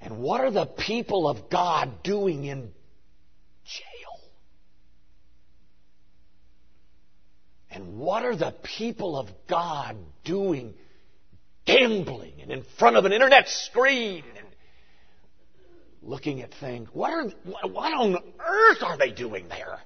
And 0.00 0.18
what 0.18 0.40
are 0.40 0.50
the 0.50 0.66
people 0.66 1.28
of 1.28 1.50
God 1.50 2.02
doing 2.02 2.44
in 2.44 2.72
jail? 3.64 4.30
And 7.70 7.98
what 7.98 8.24
are 8.24 8.36
the 8.36 8.54
people 8.62 9.18
of 9.18 9.28
God 9.46 9.96
doing 10.24 10.74
gambling 11.66 12.32
and 12.42 12.50
in 12.50 12.64
front 12.78 12.96
of 12.96 13.04
an 13.04 13.12
internet 13.12 13.48
screen 13.48 14.24
looking 16.02 16.42
at 16.42 16.52
things? 16.60 16.88
What 16.92 17.10
are 17.12 17.24
what 17.68 17.92
on 17.92 18.16
earth 18.38 18.82
are 18.82 18.96
they 18.98 19.10
doing 19.10 19.48
there? 19.48 19.80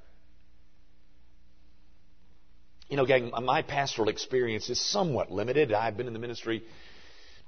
You 2.88 2.96
know, 2.96 3.06
gang, 3.06 3.32
my 3.42 3.62
pastoral 3.62 4.08
experience 4.08 4.68
is 4.68 4.80
somewhat 4.80 5.30
limited. 5.30 5.72
I've 5.72 5.96
been 5.96 6.06
in 6.06 6.12
the 6.12 6.18
ministry 6.18 6.62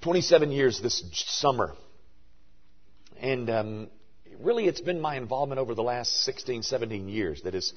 27 0.02 0.50
years 0.50 0.80
this 0.80 1.04
summer. 1.12 1.74
And 3.20 3.48
um, 3.50 3.88
really, 4.40 4.66
it's 4.66 4.80
been 4.80 5.00
my 5.00 5.16
involvement 5.16 5.58
over 5.58 5.74
the 5.74 5.82
last 5.82 6.24
16, 6.24 6.62
17 6.62 7.08
years 7.08 7.42
that 7.42 7.54
has 7.54 7.72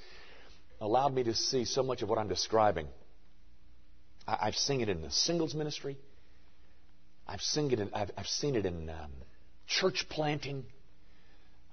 allowed 0.81 1.13
me 1.13 1.23
to 1.23 1.33
see 1.33 1.65
so 1.65 1.83
much 1.83 2.01
of 2.01 2.09
what 2.09 2.17
I'm 2.17 2.27
describing. 2.27 2.87
I, 4.27 4.45
have 4.45 4.55
seen 4.55 4.81
it 4.81 4.89
in 4.89 5.01
the 5.01 5.11
singles 5.11 5.55
ministry. 5.55 5.97
I've 7.27 7.41
seen 7.41 7.71
it 7.71 7.79
in, 7.79 7.89
I've, 7.93 8.11
I've 8.17 8.27
seen 8.27 8.55
it 8.55 8.65
in 8.65 8.89
um, 8.89 9.11
church 9.67 10.05
planting. 10.09 10.65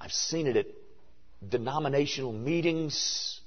I've 0.01 0.13
seen 0.13 0.47
it 0.47 0.57
at 0.57 0.67
denominational 1.47 2.33
meetings 2.33 3.41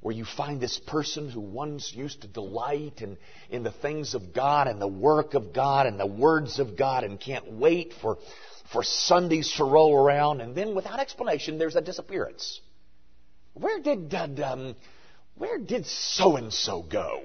where 0.00 0.14
you 0.14 0.24
find 0.24 0.60
this 0.60 0.78
person 0.78 1.30
who 1.30 1.40
once 1.40 1.92
used 1.94 2.20
to 2.20 2.28
delight 2.28 3.02
in, 3.02 3.16
in 3.50 3.62
the 3.62 3.72
things 3.72 4.14
of 4.14 4.32
God 4.32 4.68
and 4.68 4.80
the 4.80 4.86
work 4.86 5.34
of 5.34 5.52
God 5.52 5.86
and 5.86 5.98
the 5.98 6.06
words 6.06 6.58
of 6.58 6.76
God 6.76 7.02
and 7.04 7.18
can't 7.18 7.52
wait 7.52 7.92
for 8.00 8.18
for 8.72 8.82
Sundays 8.82 9.52
to 9.56 9.64
roll 9.64 9.94
around, 9.94 10.40
and 10.40 10.54
then 10.54 10.74
without 10.74 10.98
explanation, 10.98 11.58
there's 11.58 11.76
a 11.76 11.80
disappearance. 11.80 12.60
Where 13.54 13.80
did 13.80 14.12
um, 14.14 14.74
where 15.36 15.58
did 15.58 15.86
so 15.86 16.36
and 16.36 16.52
so 16.52 16.82
go? 16.82 17.22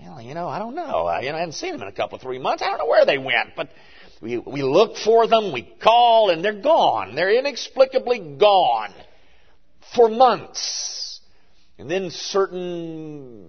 Well, 0.00 0.20
you 0.20 0.34
know, 0.34 0.48
I 0.48 0.58
don't 0.58 0.74
know. 0.74 1.06
I, 1.06 1.22
you 1.22 1.30
know, 1.30 1.36
I 1.36 1.40
haven't 1.40 1.54
seen 1.54 1.72
them 1.72 1.82
in 1.82 1.88
a 1.88 1.92
couple, 1.92 2.18
three 2.18 2.38
months. 2.38 2.62
I 2.62 2.66
don't 2.66 2.78
know 2.78 2.86
where 2.86 3.04
they 3.04 3.18
went, 3.18 3.56
but 3.56 3.68
we 4.20 4.38
we 4.38 4.62
look 4.62 4.96
for 4.96 5.26
them, 5.26 5.52
we 5.52 5.62
call, 5.62 6.30
and 6.30 6.44
they're 6.44 6.60
gone. 6.60 7.14
They're 7.14 7.38
inexplicably 7.38 8.36
gone 8.38 8.92
for 9.94 10.08
months, 10.08 11.20
and 11.78 11.90
then 11.90 12.10
certain 12.10 13.48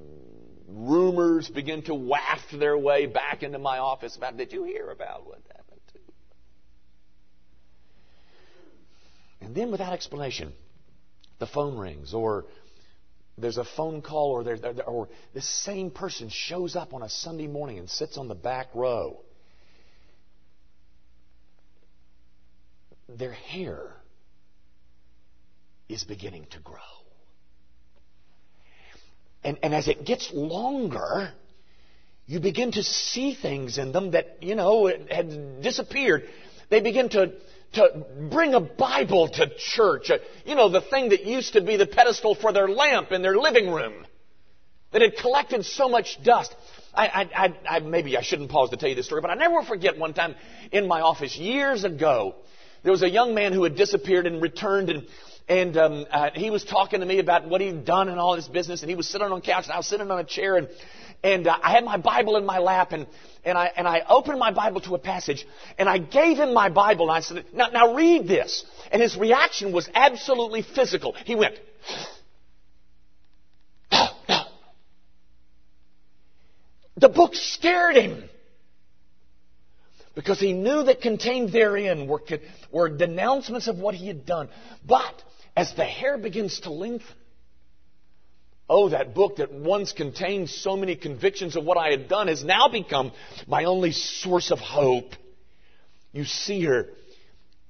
rumors 0.68 1.50
begin 1.50 1.82
to 1.84 1.96
waft 1.96 2.58
their 2.58 2.78
way 2.78 3.06
back 3.08 3.44
into 3.44 3.60
my 3.60 3.80
office 3.80 4.16
about. 4.16 4.38
Did 4.38 4.54
you 4.54 4.64
hear 4.64 4.90
about 4.90 5.26
what 5.26 5.44
that? 5.48 5.60
And 9.42 9.56
then, 9.56 9.72
without 9.72 9.94
explanation, 9.94 10.54
the 11.40 11.48
phone 11.48 11.78
rings, 11.78 12.14
or 12.14 12.46
there's 13.38 13.58
a 13.58 13.64
phone 13.64 14.02
call, 14.02 14.32
or, 14.32 14.44
there, 14.44 14.60
or 14.86 15.08
this 15.34 15.48
same 15.48 15.92
person 15.92 16.30
shows 16.30 16.76
up 16.76 16.94
on 16.94 17.02
a 17.02 17.10
Sunday 17.10 17.48
morning 17.48 17.80
and 17.80 17.90
sits 17.90 18.18
on 18.18 18.28
the 18.28 18.36
back 18.36 18.68
row. 18.76 19.22
Their 23.18 23.34
hair 23.34 23.94
is 25.88 26.04
beginning 26.04 26.48
to 26.52 26.60
grow. 26.60 26.78
And, 29.44 29.58
and 29.64 29.74
as 29.74 29.88
it 29.88 30.06
gets 30.06 30.32
longer, 30.34 31.32
you 32.28 32.40
begin 32.40 32.72
to 32.74 32.84
see 32.84 33.34
things 33.34 33.78
in 33.78 33.92
them 33.92 34.12
that, 34.12 34.38
you 34.42 34.56
know, 34.56 34.88
had 34.88 35.62
disappeared. 35.62 36.30
They 36.70 36.82
begin 36.82 37.10
to 37.10 37.34
to 37.74 38.06
bring 38.32 38.54
a 38.54 38.60
Bible 38.60 39.28
to 39.28 39.52
church. 39.58 40.10
Uh, 40.10 40.18
you 40.46 40.56
know, 40.56 40.70
the 40.70 40.82
thing 40.82 41.10
that 41.10 41.26
used 41.26 41.54
to 41.54 41.62
be 41.62 41.78
the 41.78 41.86
pedestal 41.86 42.36
for 42.36 42.52
their 42.52 42.68
lamp 42.68 43.12
in 43.12 43.22
their 43.22 43.38
living 43.38 43.72
room 43.72 44.06
that 44.92 45.02
had 45.02 45.18
collected 45.18 45.66
so 45.66 45.88
much 45.88 46.22
dust. 46.24 46.56
I, 46.94 47.08
I, 47.08 47.46
I, 47.46 47.76
I, 47.76 47.80
maybe 47.80 48.18
I 48.18 48.24
shouldn't 48.24 48.50
pause 48.50 48.72
to 48.72 48.78
tell 48.78 48.90
you 48.90 48.96
this 48.96 49.06
story, 49.06 49.22
but 49.22 49.30
I 49.30 49.36
never 49.36 49.62
forget 49.62 49.98
one 50.00 50.14
time 50.14 50.36
in 50.72 50.88
my 50.88 51.02
office 51.02 51.38
years 51.38 51.84
ago, 51.84 52.36
there 52.84 52.92
was 52.92 53.04
a 53.04 53.10
young 53.10 53.34
man 53.34 53.54
who 53.54 53.64
had 53.64 53.76
disappeared 53.76 54.28
and 54.28 54.42
returned 54.42 54.90
and 54.90 55.06
and 55.50 55.76
um, 55.78 56.06
uh, 56.12 56.30
he 56.36 56.52
was 56.52 56.64
talking 56.64 57.00
to 57.00 57.06
me 57.08 57.18
about 57.18 57.50
what 57.50 57.60
he'd 57.60 57.84
done 57.84 58.08
and 58.08 58.20
all 58.20 58.36
his 58.36 58.48
business, 58.48 58.82
and 58.82 58.90
he 58.90 58.96
was 58.96 59.08
sitting 59.10 59.26
on 59.26 59.36
a 59.36 59.42
couch, 59.42 59.64
and 59.64 59.74
I 59.74 59.78
was 59.78 59.88
sitting 59.88 60.10
on 60.10 60.20
a 60.20 60.24
chair, 60.24 60.58
and 60.58 60.70
and 61.24 61.48
uh, 61.48 61.58
I 61.62 61.72
had 61.72 61.84
my 61.84 61.98
Bible 61.98 62.38
in 62.38 62.46
my 62.46 62.60
lap, 62.60 62.92
and 62.92 63.08
and 63.44 63.58
I 63.58 63.72
and 63.76 63.88
I 63.88 64.04
opened 64.08 64.38
my 64.38 64.52
Bible 64.52 64.80
to 64.82 64.94
a 64.94 65.00
passage, 65.00 65.48
and 65.80 65.90
I 65.90 65.98
gave 65.98 66.38
him 66.38 66.54
my 66.54 66.70
Bible, 66.70 67.10
and 67.10 67.18
I 67.18 67.22
said, 67.22 67.46
"Now, 67.52 67.70
now 67.70 67.96
read 67.96 68.28
this." 68.28 68.64
And 68.92 69.02
his 69.02 69.18
reaction 69.18 69.72
was 69.72 69.90
absolutely 69.94 70.62
physical. 70.62 71.14
He 71.26 71.36
went. 71.36 71.56
The 76.96 77.08
book 77.08 77.34
scared 77.34 77.96
him 77.96 78.30
because 80.20 80.38
he 80.38 80.52
knew 80.52 80.84
that 80.84 81.00
contained 81.00 81.54
therein 81.54 82.06
were, 82.06 82.22
were 82.74 82.90
denouncements 82.90 83.70
of 83.70 83.78
what 83.78 83.96
he 83.96 84.06
had 84.06 84.26
done. 84.26 84.50
But 84.86 85.24
as 85.56 85.74
the 85.76 85.86
hair 85.86 86.18
begins 86.18 86.60
to 86.62 86.72
lengthen, 86.72 87.16
Oh, 88.70 88.90
that 88.90 89.16
book 89.16 89.38
that 89.38 89.54
once 89.54 89.94
contained 89.94 90.50
so 90.50 90.76
many 90.76 90.98
convictions 90.98 91.56
of 91.56 91.64
what 91.64 91.78
I 91.78 91.90
had 91.90 92.10
done 92.10 92.28
has 92.28 92.44
now 92.44 92.68
become 92.68 93.14
my 93.48 93.64
only 93.64 93.94
source 93.94 94.52
of 94.52 94.60
hope. 94.60 95.14
You 96.12 96.26
see 96.26 96.66
her, 96.66 96.90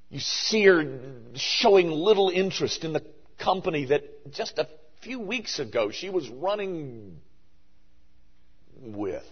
you 0.09 0.19
see 0.19 0.65
her 0.65 0.99
showing 1.35 1.91
little 1.91 2.29
interest 2.29 2.83
in 2.83 2.93
the 2.93 3.05
company 3.37 3.85
that 3.85 4.31
just 4.31 4.57
a 4.57 4.67
few 5.03 5.19
weeks 5.19 5.59
ago 5.59 5.91
she 5.91 6.09
was 6.09 6.27
running 6.27 7.19
with. 8.81 9.23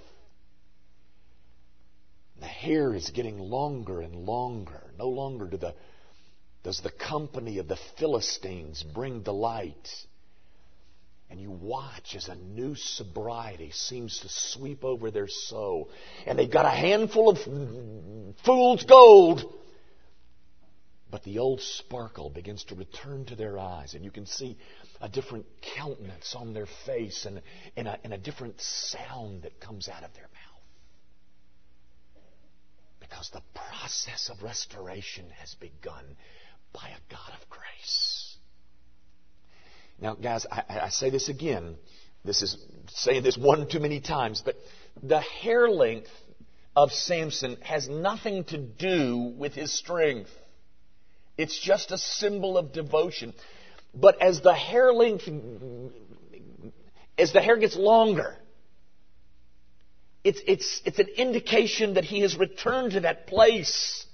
The 2.40 2.48
hair 2.48 2.94
is 2.94 3.10
getting 3.10 3.40
longer 3.40 4.02
and 4.02 4.16
longer. 4.16 4.92
No 4.98 5.10
longer 5.10 5.48
do 5.48 5.58
the, 5.58 5.74
does 6.64 6.82
the 6.82 6.92
company 6.92 7.58
of 7.58 7.68
the 7.68 7.80
Philistines 7.98 8.84
bring 8.84 9.24
delight 9.24 9.90
and 11.30 11.42
you 11.42 11.52
watch 11.52 12.16
as 12.16 12.30
a 12.30 12.36
new 12.36 12.76
sobriety 12.76 13.72
seems 13.72 14.20
to 14.20 14.30
sweep 14.30 14.86
over 14.86 15.12
their 15.12 15.28
soul. 15.28 15.90
And 16.26 16.40
they've 16.40 16.50
got 16.50 16.66
a 16.66 16.70
handful 16.70 17.30
of 17.30 17.38
fool's 18.46 18.84
gold. 18.86 19.44
But 21.10 21.24
the 21.24 21.40
old 21.40 21.62
sparkle 21.62 22.30
begins 22.30 22.64
to 22.66 22.76
return 22.76 23.26
to 23.26 23.36
their 23.36 23.58
eyes, 23.58 23.94
and 23.94 24.04
you 24.04 24.12
can 24.12 24.26
see 24.26 24.58
a 25.02 25.08
different 25.08 25.46
countenance 25.76 26.36
on 26.36 26.54
their 26.54 26.68
face 26.86 27.26
and, 27.26 27.42
and, 27.78 27.88
a, 27.88 27.98
and 28.04 28.14
a 28.14 28.18
different 28.18 28.60
sound 28.60 29.44
that 29.44 29.60
comes 29.60 29.88
out 29.88 30.04
of 30.04 30.14
their 30.14 30.24
mouth. 30.24 30.47
Because 33.10 33.30
the 33.30 33.42
process 33.54 34.30
of 34.30 34.44
restoration 34.44 35.26
has 35.40 35.56
begun 35.56 36.04
by 36.74 36.90
a 36.90 37.12
God 37.12 37.32
of 37.42 37.50
grace. 37.50 38.38
Now, 40.00 40.16
guys, 40.16 40.46
I, 40.52 40.64
I 40.84 40.90
say 40.90 41.10
this 41.10 41.30
again. 41.30 41.76
This 42.24 42.42
is 42.42 42.58
saying 42.90 43.24
this 43.24 43.38
one 43.38 43.68
too 43.70 43.80
many 43.80 44.00
times, 44.00 44.42
but 44.44 44.56
the 45.02 45.22
hair 45.22 45.70
length 45.70 46.10
of 46.76 46.92
Samson 46.92 47.58
has 47.62 47.88
nothing 47.88 48.44
to 48.46 48.58
do 48.58 49.34
with 49.38 49.54
his 49.54 49.76
strength. 49.76 50.30
It's 51.38 51.60
just 51.60 51.92
a 51.92 51.98
symbol 51.98 52.58
of 52.58 52.74
devotion. 52.74 53.34
But 53.94 54.22
as 54.22 54.42
the 54.42 54.54
hair 54.54 54.94
length, 54.94 55.28
as 57.18 57.34
the 57.34 57.42
hair 57.42 57.58
gets 57.58 57.76
longer, 57.76 58.36
it's, 60.28 60.42
it's, 60.46 60.82
it's 60.84 61.00
an 61.00 61.08
indication 61.16 61.94
that 61.94 62.04
he 62.04 62.20
has 62.20 62.38
returned 62.38 62.92
to 62.92 63.00
that 63.02 63.28
place 63.28 64.06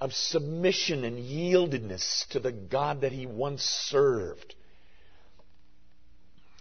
of 0.00 0.14
submission 0.14 1.04
and 1.04 1.18
yieldedness 1.18 2.26
to 2.28 2.40
the 2.40 2.52
God 2.52 3.02
that 3.02 3.12
he 3.12 3.26
once 3.26 3.62
served. 3.62 4.54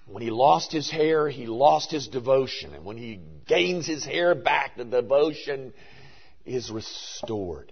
When 0.07 0.21
he 0.21 0.29
lost 0.29 0.73
his 0.73 0.91
hair, 0.91 1.29
he 1.29 1.45
lost 1.45 1.89
his 1.89 2.09
devotion. 2.09 2.73
And 2.73 2.83
when 2.83 2.97
he 2.97 3.21
gains 3.47 3.87
his 3.87 4.03
hair 4.03 4.35
back, 4.35 4.75
the 4.75 4.83
devotion 4.83 5.73
is 6.45 6.69
restored. 6.69 7.71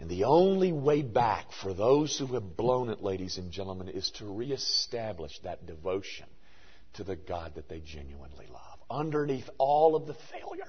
And 0.00 0.08
the 0.08 0.24
only 0.24 0.72
way 0.72 1.02
back 1.02 1.52
for 1.52 1.74
those 1.74 2.18
who 2.18 2.26
have 2.28 2.56
blown 2.56 2.88
it, 2.88 3.02
ladies 3.02 3.36
and 3.36 3.52
gentlemen, 3.52 3.88
is 3.88 4.10
to 4.12 4.24
reestablish 4.24 5.38
that 5.40 5.66
devotion 5.66 6.26
to 6.94 7.04
the 7.04 7.16
God 7.16 7.56
that 7.56 7.68
they 7.68 7.80
genuinely 7.80 8.46
love. 8.50 8.75
Underneath 8.90 9.48
all 9.58 9.96
of 9.96 10.06
the 10.06 10.14
failure, 10.32 10.68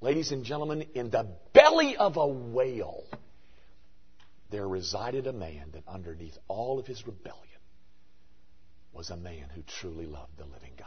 ladies 0.00 0.32
and 0.32 0.44
gentlemen, 0.44 0.86
in 0.94 1.10
the 1.10 1.26
belly 1.52 1.96
of 1.96 2.16
a 2.16 2.26
whale, 2.26 3.04
there 4.50 4.68
resided 4.68 5.26
a 5.26 5.32
man 5.32 5.70
that 5.72 5.82
underneath 5.88 6.36
all 6.48 6.78
of 6.78 6.86
his 6.86 7.06
rebellion 7.06 7.42
was 8.92 9.10
a 9.10 9.16
man 9.16 9.48
who 9.54 9.62
truly 9.62 10.06
loved 10.06 10.36
the 10.36 10.44
living 10.44 10.72
God. 10.76 10.86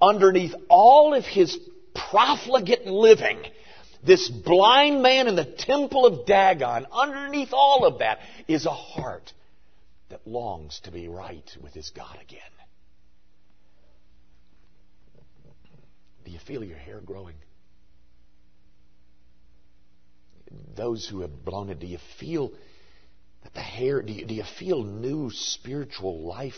Underneath 0.00 0.54
all 0.68 1.14
of 1.14 1.24
his 1.24 1.58
profligate 1.94 2.86
living, 2.86 3.38
this 4.04 4.28
blind 4.28 5.02
man 5.02 5.28
in 5.28 5.36
the 5.36 5.44
temple 5.44 6.06
of 6.06 6.26
Dagon, 6.26 6.86
underneath 6.92 7.52
all 7.52 7.86
of 7.86 7.98
that 8.00 8.18
is 8.46 8.66
a 8.66 8.70
heart 8.70 9.32
that 10.10 10.26
longs 10.26 10.80
to 10.84 10.90
be 10.90 11.08
right 11.08 11.50
with 11.62 11.72
his 11.72 11.90
God 11.90 12.18
again. 12.20 12.40
Do 16.24 16.30
you 16.30 16.38
feel 16.38 16.64
your 16.64 16.78
hair 16.78 17.00
growing? 17.00 17.36
Those 20.76 21.06
who 21.06 21.20
have 21.20 21.44
blown 21.44 21.70
it, 21.70 21.80
do 21.80 21.86
you 21.86 21.98
feel 22.18 22.52
that 23.42 23.54
the 23.54 23.60
hair, 23.60 24.02
do 24.02 24.12
you, 24.12 24.24
do 24.24 24.34
you 24.34 24.44
feel 24.58 24.82
new 24.82 25.30
spiritual 25.32 26.22
life 26.22 26.54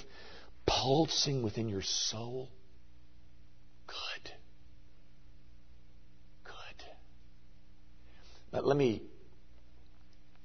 pulsing 0.66 1.42
within 1.42 1.68
your 1.68 1.82
soul? 1.82 2.48
Good. 3.86 4.32
Good. 6.44 6.84
But 8.50 8.66
let 8.66 8.76
me 8.76 9.02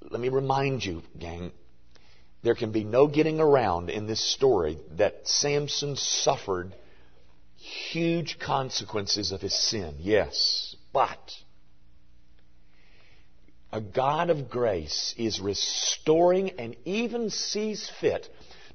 let 0.09 0.19
me 0.19 0.29
remind 0.29 0.83
you, 0.83 1.03
gang, 1.17 1.51
there 2.43 2.55
can 2.55 2.71
be 2.71 2.83
no 2.83 3.07
getting 3.07 3.39
around 3.39 3.89
in 3.89 4.07
this 4.07 4.33
story 4.33 4.77
that 4.97 5.27
Samson 5.27 5.95
suffered 5.95 6.73
huge 7.71 8.37
consequences 8.39 9.31
of 9.31 9.41
his 9.41 9.53
sin. 9.53 9.95
Yes, 9.99 10.75
but 10.93 11.19
a 13.71 13.79
God 13.79 14.29
of 14.29 14.49
grace 14.49 15.15
is 15.17 15.39
restoring 15.39 16.51
and 16.59 16.75
even 16.85 17.29
sees 17.29 17.89
fit 18.01 18.27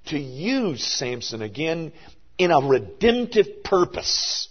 to 0.06 0.18
use 0.18 0.82
Samson 0.82 1.42
again 1.42 1.92
in 2.38 2.50
a 2.50 2.60
redemptive 2.60 3.62
purpose. 3.62 4.48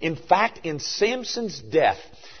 In 0.00 0.16
fact, 0.16 0.66
in 0.66 0.80
Samson's 0.80 1.60
death, 1.60 1.98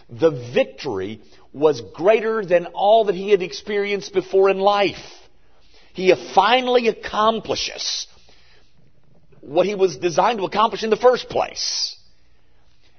the 0.08 0.30
victory 0.52 1.20
was 1.52 1.80
greater 1.80 2.44
than 2.44 2.66
all 2.66 3.04
that 3.04 3.14
he 3.14 3.30
had 3.30 3.42
experienced 3.42 4.12
before 4.12 4.50
in 4.50 4.58
life. 4.58 5.04
He 5.92 6.12
finally 6.34 6.88
accomplishes 6.88 8.06
what 9.46 9.64
he 9.64 9.74
was 9.74 9.96
designed 9.96 10.38
to 10.38 10.44
accomplish 10.44 10.82
in 10.82 10.90
the 10.90 10.96
first 10.96 11.28
place. 11.28 11.96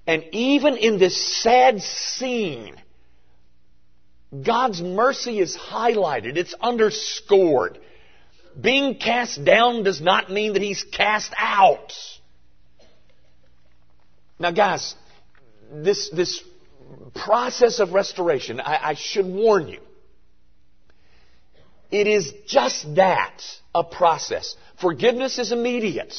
And 0.06 0.24
even 0.32 0.78
in 0.78 0.98
this 0.98 1.44
sad 1.44 1.82
scene, 1.82 2.76
God's 4.46 4.82
mercy 4.82 5.40
is 5.40 5.58
highlighted. 5.58 6.38
It's 6.38 6.54
underscored. 6.62 7.78
Being 8.60 8.96
cast 8.96 9.44
down 9.44 9.84
does 9.84 10.00
not 10.00 10.32
mean 10.32 10.54
that 10.54 10.62
he's 10.62 10.84
cast 10.84 11.34
out. 11.38 11.92
Now 14.40 14.52
guys, 14.52 14.96
this, 15.72 16.10
this 16.10 16.42
process 17.14 17.80
of 17.80 17.92
restoration, 17.92 18.62
I, 18.62 18.92
I 18.92 18.94
should 18.94 19.26
warn 19.26 19.68
you, 19.68 19.82
it 21.92 22.08
is 22.08 22.34
just 22.48 22.96
that, 22.96 23.42
a 23.76 23.84
process. 23.84 24.56
Forgiveness 24.80 25.40
is 25.40 25.52
immediate. 25.52 26.14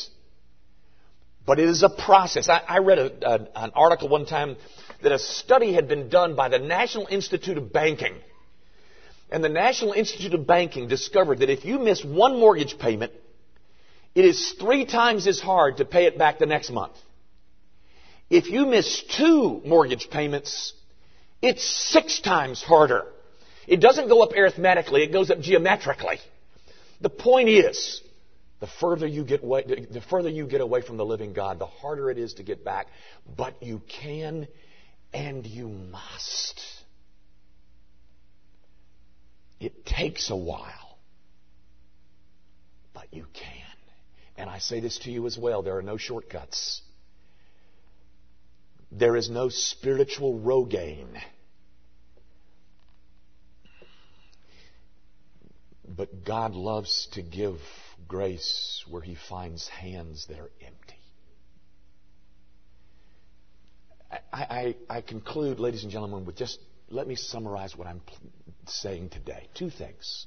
But 1.49 1.59
it 1.59 1.71
is 1.71 1.83
a 1.83 1.89
process. 1.89 2.51
I, 2.51 2.61
I 2.69 2.79
read 2.81 2.99
a, 2.99 3.27
a, 3.27 3.35
an 3.65 3.71
article 3.75 4.11
one 4.11 4.27
time 4.27 4.57
that 5.03 5.13
a 5.13 5.19
study 5.19 5.73
had 5.73 5.89
been 5.89 6.11
done 6.11 6.37
by 6.37 6.51
the 6.51 6.59
National 6.59 7.07
Institute 7.11 7.57
of 7.57 7.73
Banking. 7.73 8.17
And 9.31 9.43
the 9.43 9.49
National 9.49 9.95
Institute 9.95 10.35
of 10.35 10.47
Banking 10.47 10.89
discovered 10.89 11.39
that 11.39 11.49
if 11.49 11.65
you 11.65 11.79
miss 11.79 12.05
one 12.05 12.39
mortgage 12.39 12.79
payment, 12.79 13.13
it 14.15 14.27
is 14.27 14.57
three 14.61 14.85
times 14.85 15.27
as 15.27 15.41
hard 15.41 15.79
to 15.79 15.87
pay 15.87 16.05
it 16.05 16.19
back 16.19 16.39
the 16.39 16.45
next 16.45 16.69
month. 16.71 16.93
If 18.29 18.51
you 18.51 18.67
miss 18.67 19.03
two 19.17 19.63
mortgage 19.65 20.11
payments, 20.11 20.75
it's 21.41 21.65
six 21.65 22.21
times 22.21 22.63
harder. 22.63 23.07
It 23.67 23.81
doesn't 23.81 24.09
go 24.09 24.23
up 24.23 24.33
arithmetically, 24.37 25.03
it 25.03 25.13
goes 25.13 25.31
up 25.31 25.41
geometrically. 25.41 26.19
The 27.01 27.09
point 27.09 27.49
is, 27.49 28.03
the 28.61 28.66
further 28.81 29.07
you 29.07 29.25
get 29.25 29.42
away, 29.42 29.64
the 29.90 30.01
further 30.01 30.29
you 30.29 30.47
get 30.47 30.61
away 30.61 30.83
from 30.83 30.97
the 30.97 31.05
living 31.05 31.33
God, 31.33 31.59
the 31.59 31.66
harder 31.66 32.11
it 32.11 32.18
is 32.18 32.35
to 32.35 32.42
get 32.42 32.64
back. 32.64 32.88
But 33.37 33.62
you 33.62 33.81
can 34.03 34.49
and 35.12 35.47
you 35.47 35.68
must. 35.68 36.61
It 39.61 39.85
takes 39.87 40.31
a 40.31 40.37
while, 40.37 40.99
but 42.94 43.07
you 43.12 43.27
can. 43.33 43.44
And 44.37 44.49
I 44.49 44.59
say 44.59 44.81
this 44.81 44.99
to 45.01 45.11
you 45.11 45.27
as 45.27 45.37
well 45.38 45.62
there 45.62 45.77
are 45.77 45.83
no 45.83 45.97
shortcuts. 45.97 46.83
There 48.90 49.16
is 49.16 49.29
no 49.29 49.49
spiritual 49.51 50.38
Rogaine. 50.38 51.21
But 55.87 56.25
God 56.25 56.55
loves 56.55 57.09
to 57.12 57.23
give 57.23 57.59
grace 58.09 58.85
where 58.88 59.03
He 59.03 59.16
finds 59.29 59.68
hands 59.68 60.27
that 60.29 60.38
are 60.38 60.51
empty. 60.61 60.99
I, 64.11 64.18
I, 64.33 64.77
I, 64.88 65.01
conclude, 65.03 65.61
ladies 65.61 65.83
and 65.83 65.92
gentlemen, 65.92 66.25
with 66.25 66.37
just 66.37 66.59
let 66.88 67.07
me 67.07 67.14
summarize 67.14 67.77
what 67.77 67.87
I'm 67.87 68.01
saying 68.66 69.11
today. 69.11 69.49
Two 69.55 69.68
things. 69.68 70.27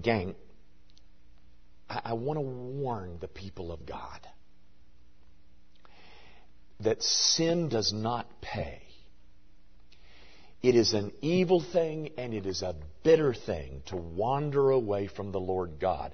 Gang, 0.00 0.34
I, 1.88 2.00
I 2.06 2.12
want 2.14 2.36
to 2.36 2.42
warn 2.42 3.18
the 3.20 3.28
people 3.28 3.72
of 3.72 3.86
God 3.86 4.20
that 6.80 7.02
sin 7.02 7.68
does 7.68 7.92
not 7.92 8.26
pay. 8.40 8.82
It 10.62 10.76
is 10.76 10.92
an 10.92 11.12
evil 11.20 11.60
thing 11.60 12.10
and 12.16 12.32
it 12.32 12.46
is 12.46 12.62
a 12.62 12.76
bitter 13.02 13.34
thing 13.34 13.82
to 13.86 13.96
wander 13.96 14.70
away 14.70 15.08
from 15.08 15.32
the 15.32 15.40
Lord 15.40 15.80
God. 15.80 16.12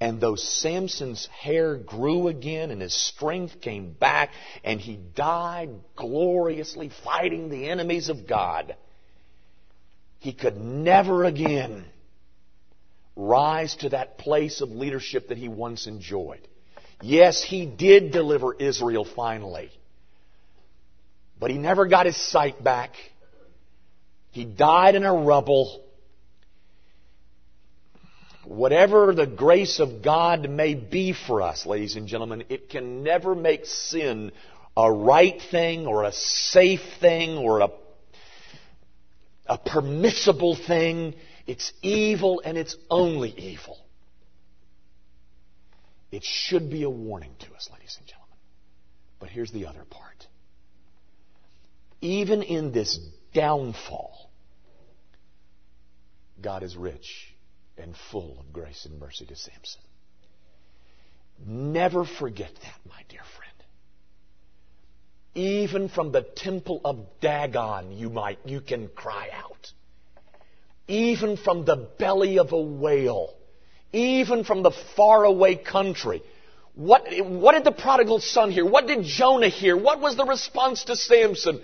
And 0.00 0.20
though 0.20 0.36
Samson's 0.36 1.26
hair 1.26 1.76
grew 1.76 2.28
again 2.28 2.70
and 2.70 2.80
his 2.80 2.94
strength 2.94 3.60
came 3.60 3.92
back 3.92 4.30
and 4.62 4.80
he 4.80 4.96
died 4.96 5.70
gloriously 5.96 6.90
fighting 7.02 7.48
the 7.48 7.68
enemies 7.68 8.08
of 8.08 8.28
God, 8.28 8.76
he 10.20 10.32
could 10.32 10.56
never 10.56 11.24
again 11.24 11.84
rise 13.16 13.74
to 13.76 13.88
that 13.88 14.18
place 14.18 14.60
of 14.60 14.70
leadership 14.70 15.28
that 15.28 15.38
he 15.38 15.48
once 15.48 15.88
enjoyed. 15.88 16.46
Yes, 17.02 17.42
he 17.42 17.66
did 17.66 18.12
deliver 18.12 18.54
Israel 18.54 19.04
finally. 19.04 19.70
But 21.40 21.50
he 21.50 21.58
never 21.58 21.86
got 21.86 22.06
his 22.06 22.16
sight 22.16 22.62
back. 22.62 22.92
He 24.30 24.44
died 24.44 24.94
in 24.94 25.04
a 25.04 25.12
rubble. 25.12 25.84
Whatever 28.44 29.12
the 29.12 29.26
grace 29.26 29.78
of 29.78 30.02
God 30.02 30.48
may 30.48 30.74
be 30.74 31.12
for 31.12 31.42
us, 31.42 31.66
ladies 31.66 31.96
and 31.96 32.06
gentlemen, 32.06 32.44
it 32.48 32.68
can 32.68 33.02
never 33.02 33.34
make 33.34 33.66
sin 33.66 34.32
a 34.76 34.90
right 34.90 35.40
thing 35.50 35.86
or 35.86 36.04
a 36.04 36.12
safe 36.12 36.80
thing 37.00 37.36
or 37.36 37.60
a, 37.60 37.68
a 39.46 39.58
permissible 39.58 40.56
thing. 40.56 41.14
It's 41.46 41.72
evil 41.82 42.40
and 42.44 42.56
it's 42.56 42.76
only 42.90 43.30
evil. 43.30 43.78
It 46.10 46.24
should 46.24 46.70
be 46.70 46.84
a 46.84 46.90
warning 46.90 47.34
to 47.40 47.54
us, 47.54 47.68
ladies 47.72 47.96
and 47.98 48.06
gentlemen. 48.06 48.36
But 49.18 49.30
here's 49.30 49.50
the 49.50 49.66
other 49.66 49.84
part 49.84 50.08
even 52.00 52.42
in 52.42 52.72
this 52.72 52.98
downfall, 53.38 54.28
God 56.40 56.64
is 56.64 56.76
rich 56.76 57.32
and 57.76 57.94
full 58.10 58.36
of 58.40 58.52
grace 58.52 58.84
and 58.84 58.98
mercy 58.98 59.26
to 59.26 59.36
Samson. 59.36 59.80
Never 61.46 62.04
forget 62.04 62.50
that, 62.52 62.90
my 62.90 63.00
dear 63.08 63.20
friend. 63.36 63.52
Even 65.36 65.88
from 65.88 66.10
the 66.10 66.22
temple 66.22 66.80
of 66.84 67.06
Dagon, 67.20 67.92
you 67.92 68.10
might, 68.10 68.40
you 68.44 68.60
can 68.60 68.88
cry 68.88 69.28
out. 69.32 69.72
Even 70.88 71.36
from 71.36 71.64
the 71.64 71.76
belly 71.76 72.40
of 72.40 72.50
a 72.50 72.60
whale, 72.60 73.34
even 73.92 74.42
from 74.42 74.64
the 74.64 74.72
faraway 74.96 75.54
country. 75.54 76.22
What, 76.74 77.06
what 77.24 77.52
did 77.52 77.62
the 77.62 77.70
prodigal 77.70 78.18
son 78.18 78.50
hear? 78.50 78.66
What 78.66 78.88
did 78.88 79.04
Jonah 79.04 79.48
hear? 79.48 79.76
What 79.76 80.00
was 80.00 80.16
the 80.16 80.24
response 80.24 80.84
to 80.84 80.96
Samson? 80.96 81.62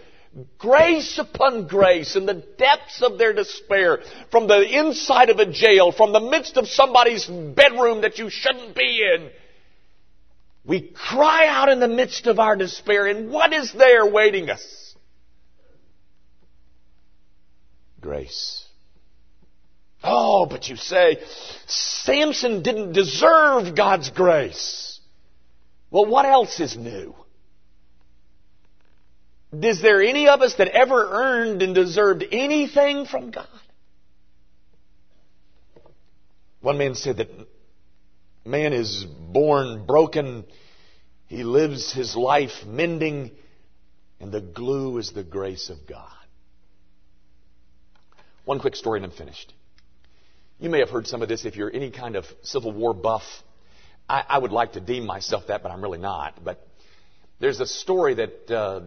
Grace 0.59 1.19
upon 1.19 1.69
grace 1.69 2.17
in 2.17 2.27
the 2.27 2.35
depths 2.35 3.03
of 3.03 3.19
their 3.19 3.33
despair, 3.33 4.01
from 4.33 4.49
the 4.49 4.63
inside 4.63 5.31
of 5.31 5.39
a 5.39 5.47
jail, 5.47 5.93
from 5.93 6.13
the 6.13 6.21
midst 6.21 6.57
of 6.57 6.67
somebody's 6.67 7.27
bedroom 7.27 8.01
that 8.01 8.19
you 8.19 8.31
shouldn't 8.31 8.75
be 8.75 9.03
in. 9.15 9.31
We 10.65 10.81
cry 10.81 11.47
out 11.47 11.69
in 11.69 11.79
the 11.79 11.89
midst 11.89 12.27
of 12.27 12.41
our 12.41 12.57
despair, 12.57 13.07
and 13.07 13.31
what 13.31 13.53
is 13.53 13.73
there 13.73 14.07
waiting 14.07 14.51
us? 14.51 14.97
Grace. 18.01 18.65
Oh, 20.03 20.47
but 20.47 20.69
you 20.69 20.77
say, 20.77 21.23
Samson 21.67 22.63
didn't 22.63 22.93
deserve 22.93 23.77
God's 23.77 24.11
grace. 24.11 24.99
Well, 25.91 26.07
what 26.07 26.27
else 26.27 26.59
is 26.59 26.77
new? 26.77 27.15
Is 29.63 29.83
there 29.83 30.03
any 30.03 30.29
of 30.29 30.41
us 30.41 30.55
that 30.55 30.69
ever 30.69 31.09
earned 31.11 31.63
and 31.63 31.75
deserved 31.75 32.25
anything 32.33 33.07
from 33.07 33.31
God? 33.31 33.47
One 36.61 36.79
man 36.79 36.95
said 36.95 37.19
that 37.19 37.29
man 38.45 38.73
is 38.73 39.05
born 39.05 39.85
broken, 39.85 40.45
he 41.27 41.45
lives 41.45 41.93
his 41.93 42.17
life 42.17 42.65
mending, 42.67 43.33
and 44.19 44.33
the 44.33 44.41
glue 44.41 44.99
is 44.99 45.13
the 45.13 45.25
grace 45.25 45.69
of 45.69 45.87
God. 45.87 46.11
One 48.45 48.61
quick 48.61 48.77
story 48.77 48.99
and 48.99 49.07
I'm 49.07 49.17
finished. 49.17 49.53
You 50.59 50.71
may 50.71 50.79
have 50.79 50.91
heard 50.91 51.07
some 51.07 51.23
of 51.23 51.29
this 51.29 51.45
if 51.45 51.57
you're 51.57 51.71
any 51.71 51.91
kind 51.91 52.17
of 52.17 52.25
Civil 52.43 52.73
War 52.73 52.95
buff. 52.95 53.25
I, 54.09 54.25
I 54.29 54.39
would 54.39 54.53
like 54.53 54.73
to 54.73 54.81
deem 54.81 55.07
myself 55.07 55.49
that, 55.49 55.63
but 55.63 55.73
I'm 55.73 55.83
really 55.83 55.99
not. 55.99 56.43
But 56.45 56.67
there's 57.41 57.61
a 57.61 57.67
story 57.67 58.15
that, 58.15 58.51
uh, 58.51 58.81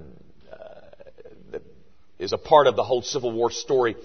is 2.19 2.33
a 2.33 2.37
part 2.37 2.67
of 2.67 2.75
the 2.75 2.83
whole 2.83 3.01
Civil 3.01 3.31
War 3.31 3.51
story 3.51 3.95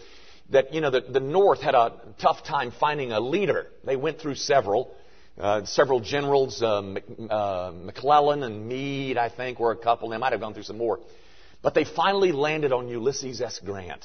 that, 0.51 0.75
you 0.75 0.81
know, 0.81 0.91
the, 0.91 1.01
the 1.01 1.21
North 1.21 1.61
had 1.61 1.75
a 1.75 1.93
tough 2.21 2.45
time 2.45 2.73
finding 2.79 3.13
a 3.13 3.21
leader. 3.21 3.69
They 3.85 3.97
went 3.97 4.21
through 4.21 4.37
several. 4.37 4.95
Uh, 5.39 5.65
several 5.65 6.01
generals, 6.01 6.63
uh, 6.63 6.95
uh, 7.31 7.73
McClellan 7.75 8.43
and 8.43 8.69
Meade, 8.69 9.17
I 9.17 9.31
think, 9.31 9.59
were 9.59 9.73
a 9.73 9.77
couple. 9.77 10.11
They 10.11 10.19
might 10.19 10.33
have 10.33 10.43
gone 10.43 10.53
through 10.53 10.65
some 10.65 10.77
more. 10.77 11.01
But 11.63 11.73
they 11.75 11.85
finally 11.85 12.33
landed 12.33 12.71
on 12.71 12.89
Ulysses 12.89 13.41
S. 13.41 13.59
Grant. 13.65 14.05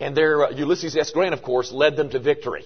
And 0.00 0.16
their 0.16 0.46
uh, 0.46 0.50
Ulysses 0.52 0.96
S. 0.96 1.10
Grant, 1.10 1.34
of 1.34 1.42
course, 1.42 1.72
led 1.72 1.94
them 1.94 2.08
to 2.10 2.18
victory. 2.18 2.64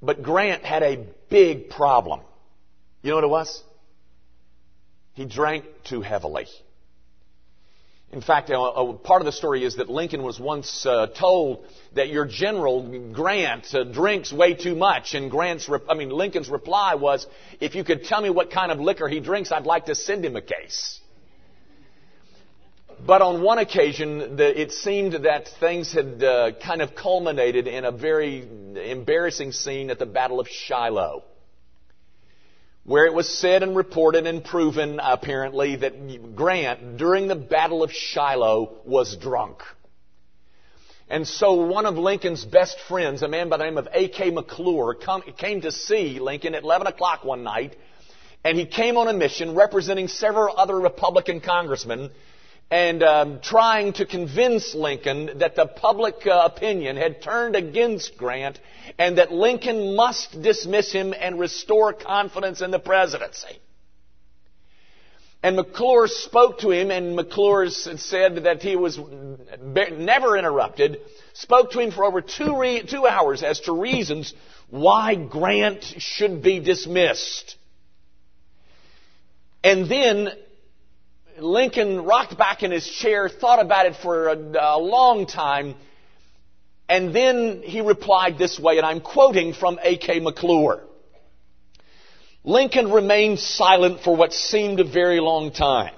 But 0.00 0.22
Grant 0.22 0.64
had 0.64 0.84
a 0.84 1.06
big 1.28 1.70
problem. 1.70 2.20
You 3.02 3.10
know 3.10 3.16
what 3.16 3.24
it 3.24 3.30
was? 3.30 3.62
He 5.14 5.24
drank 5.24 5.64
too 5.84 6.02
heavily. 6.02 6.46
In 8.12 8.20
fact, 8.20 8.50
a, 8.50 8.58
a 8.58 8.92
part 8.92 9.22
of 9.22 9.26
the 9.26 9.32
story 9.32 9.64
is 9.64 9.76
that 9.76 9.88
Lincoln 9.88 10.22
was 10.22 10.38
once 10.38 10.84
uh, 10.84 11.06
told 11.06 11.64
that 11.94 12.10
your 12.10 12.26
general 12.26 13.10
Grant 13.10 13.74
uh, 13.74 13.84
drinks 13.84 14.30
way 14.30 14.52
too 14.52 14.74
much, 14.74 15.14
and 15.14 15.30
Grant's, 15.30 15.66
re- 15.66 15.78
I 15.88 15.94
mean 15.94 16.10
Lincoln's 16.10 16.50
reply 16.50 16.94
was, 16.94 17.26
"If 17.58 17.74
you 17.74 17.84
could 17.84 18.04
tell 18.04 18.20
me 18.20 18.28
what 18.28 18.50
kind 18.50 18.70
of 18.70 18.78
liquor 18.78 19.08
he 19.08 19.18
drinks, 19.20 19.50
I'd 19.50 19.64
like 19.64 19.86
to 19.86 19.94
send 19.94 20.26
him 20.26 20.36
a 20.36 20.42
case." 20.42 21.00
But 23.04 23.22
on 23.22 23.42
one 23.42 23.58
occasion, 23.58 24.36
the, 24.36 24.60
it 24.60 24.72
seemed 24.72 25.24
that 25.24 25.48
things 25.58 25.90
had 25.92 26.22
uh, 26.22 26.50
kind 26.62 26.82
of 26.82 26.94
culminated 26.94 27.66
in 27.66 27.86
a 27.86 27.90
very 27.90 28.46
embarrassing 28.76 29.52
scene 29.52 29.88
at 29.88 29.98
the 29.98 30.06
Battle 30.06 30.38
of 30.38 30.48
Shiloh 30.48 31.24
where 32.84 33.06
it 33.06 33.14
was 33.14 33.28
said 33.28 33.62
and 33.62 33.76
reported 33.76 34.26
and 34.26 34.44
proven, 34.44 35.00
apparently, 35.02 35.76
that 35.76 36.34
Grant, 36.34 36.96
during 36.96 37.28
the 37.28 37.36
Battle 37.36 37.82
of 37.82 37.92
Shiloh, 37.92 38.78
was 38.84 39.16
drunk. 39.16 39.62
And 41.08 41.28
so 41.28 41.66
one 41.66 41.86
of 41.86 41.96
Lincoln's 41.96 42.44
best 42.44 42.78
friends, 42.88 43.22
a 43.22 43.28
man 43.28 43.48
by 43.48 43.58
the 43.58 43.64
name 43.64 43.78
of 43.78 43.86
A.K. 43.92 44.30
McClure, 44.30 44.94
come, 44.94 45.22
came 45.36 45.60
to 45.60 45.70
see 45.70 46.18
Lincoln 46.18 46.54
at 46.54 46.64
11 46.64 46.86
o'clock 46.86 47.22
one 47.24 47.44
night, 47.44 47.76
and 48.42 48.58
he 48.58 48.66
came 48.66 48.96
on 48.96 49.08
a 49.08 49.12
mission 49.12 49.54
representing 49.54 50.08
several 50.08 50.56
other 50.56 50.78
Republican 50.80 51.40
congressmen 51.40 52.10
and 52.72 53.02
um, 53.02 53.40
trying 53.42 53.92
to 53.92 54.06
convince 54.06 54.74
Lincoln 54.74 55.40
that 55.40 55.56
the 55.56 55.66
public 55.66 56.26
uh, 56.26 56.48
opinion 56.50 56.96
had 56.96 57.20
turned 57.20 57.54
against 57.54 58.16
Grant 58.16 58.58
and 58.98 59.18
that 59.18 59.30
Lincoln 59.30 59.94
must 59.94 60.40
dismiss 60.40 60.90
him 60.90 61.12
and 61.12 61.38
restore 61.38 61.92
confidence 61.92 62.62
in 62.62 62.70
the 62.70 62.78
presidency. 62.78 63.60
And 65.42 65.56
McClure 65.56 66.06
spoke 66.06 66.60
to 66.60 66.70
him, 66.70 66.90
and 66.90 67.14
McClure 67.14 67.68
said 67.68 68.44
that 68.44 68.62
he 68.62 68.76
was 68.76 68.98
never 69.60 70.38
interrupted, 70.38 70.98
spoke 71.34 71.72
to 71.72 71.80
him 71.80 71.90
for 71.90 72.06
over 72.06 72.22
two, 72.22 72.58
re- 72.58 72.86
two 72.88 73.06
hours 73.06 73.42
as 73.42 73.60
to 73.60 73.78
reasons 73.78 74.32
why 74.70 75.14
Grant 75.14 75.84
should 75.98 76.42
be 76.42 76.58
dismissed. 76.58 77.56
And 79.62 79.90
then 79.90 80.30
Lincoln 81.38 82.04
rocked 82.04 82.36
back 82.36 82.62
in 82.62 82.70
his 82.70 82.86
chair, 82.86 83.28
thought 83.28 83.60
about 83.60 83.86
it 83.86 83.96
for 83.96 84.28
a, 84.28 84.36
a 84.36 84.78
long 84.78 85.26
time, 85.26 85.74
and 86.88 87.14
then 87.14 87.62
he 87.64 87.80
replied 87.80 88.38
this 88.38 88.58
way, 88.58 88.76
and 88.76 88.86
I'm 88.86 89.00
quoting 89.00 89.54
from 89.54 89.78
A.K. 89.82 90.20
McClure. 90.20 90.82
Lincoln 92.44 92.90
remained 92.90 93.38
silent 93.38 94.00
for 94.00 94.16
what 94.16 94.32
seemed 94.32 94.80
a 94.80 94.84
very 94.84 95.20
long 95.20 95.52
time. 95.52 95.94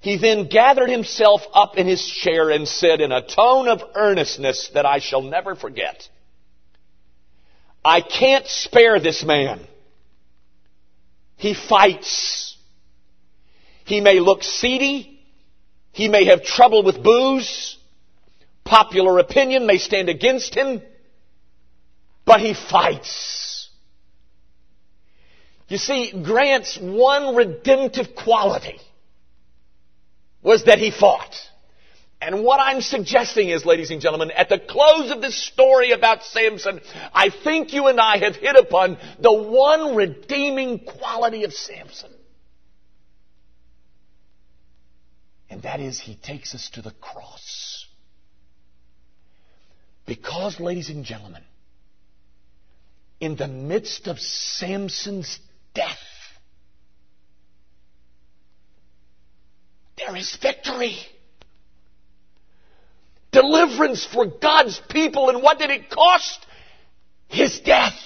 He 0.00 0.16
then 0.16 0.48
gathered 0.48 0.88
himself 0.88 1.42
up 1.52 1.76
in 1.76 1.86
his 1.86 2.02
chair 2.02 2.50
and 2.50 2.66
said 2.66 3.00
in 3.00 3.12
a 3.12 3.26
tone 3.26 3.68
of 3.68 3.82
earnestness 3.94 4.70
that 4.72 4.86
I 4.86 4.98
shall 4.98 5.22
never 5.22 5.54
forget, 5.54 6.08
I 7.84 8.00
can't 8.00 8.46
spare 8.46 9.00
this 9.00 9.22
man. 9.24 9.60
He 11.36 11.54
fights. 11.54 12.49
He 13.90 14.00
may 14.00 14.20
look 14.20 14.44
seedy. 14.44 15.20
He 15.90 16.08
may 16.08 16.26
have 16.26 16.44
trouble 16.44 16.84
with 16.84 17.02
booze. 17.02 17.76
Popular 18.64 19.18
opinion 19.18 19.66
may 19.66 19.78
stand 19.78 20.08
against 20.08 20.54
him. 20.54 20.80
But 22.24 22.38
he 22.38 22.54
fights. 22.54 23.68
You 25.66 25.76
see, 25.76 26.22
Grant's 26.22 26.78
one 26.78 27.34
redemptive 27.34 28.14
quality 28.14 28.78
was 30.40 30.66
that 30.66 30.78
he 30.78 30.92
fought. 30.92 31.34
And 32.20 32.44
what 32.44 32.60
I'm 32.60 32.82
suggesting 32.82 33.48
is, 33.48 33.64
ladies 33.64 33.90
and 33.90 34.00
gentlemen, 34.00 34.30
at 34.30 34.48
the 34.48 34.60
close 34.60 35.10
of 35.10 35.20
this 35.20 35.36
story 35.36 35.90
about 35.90 36.22
Samson, 36.22 36.80
I 37.12 37.30
think 37.30 37.72
you 37.72 37.88
and 37.88 37.98
I 37.98 38.18
have 38.18 38.36
hit 38.36 38.54
upon 38.54 38.98
the 39.18 39.32
one 39.32 39.96
redeeming 39.96 40.78
quality 40.78 41.42
of 41.42 41.52
Samson. 41.52 42.10
And 45.50 45.62
that 45.62 45.80
is, 45.80 46.00
He 46.00 46.14
takes 46.14 46.54
us 46.54 46.70
to 46.74 46.82
the 46.82 46.92
cross. 46.92 47.86
Because, 50.06 50.60
ladies 50.60 50.88
and 50.90 51.04
gentlemen, 51.04 51.42
in 53.20 53.36
the 53.36 53.48
midst 53.48 54.06
of 54.06 54.18
Samson's 54.18 55.40
death, 55.74 55.98
there 59.98 60.16
is 60.16 60.36
victory. 60.40 60.96
Deliverance 63.32 64.06
for 64.06 64.26
God's 64.26 64.80
people. 64.88 65.28
And 65.28 65.42
what 65.42 65.58
did 65.58 65.70
it 65.70 65.90
cost? 65.90 66.46
His 67.28 67.60
death. 67.60 67.98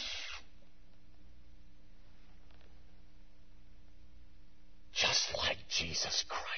Just 4.93 5.35
like 5.37 5.57
Jesus 5.69 6.25
Christ 6.29 6.54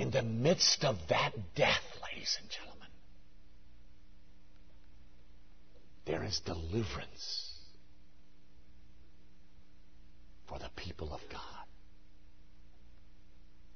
in 0.00 0.10
the 0.10 0.22
midst 0.22 0.84
of 0.84 0.96
that 1.10 1.32
death, 1.54 1.82
ladies 2.10 2.38
and 2.40 2.50
gentlemen, 2.50 2.88
there 6.06 6.24
is 6.24 6.40
deliverance 6.40 7.52
for 10.48 10.58
the 10.58 10.70
people 10.74 11.12
of 11.12 11.20
God. 11.30 11.66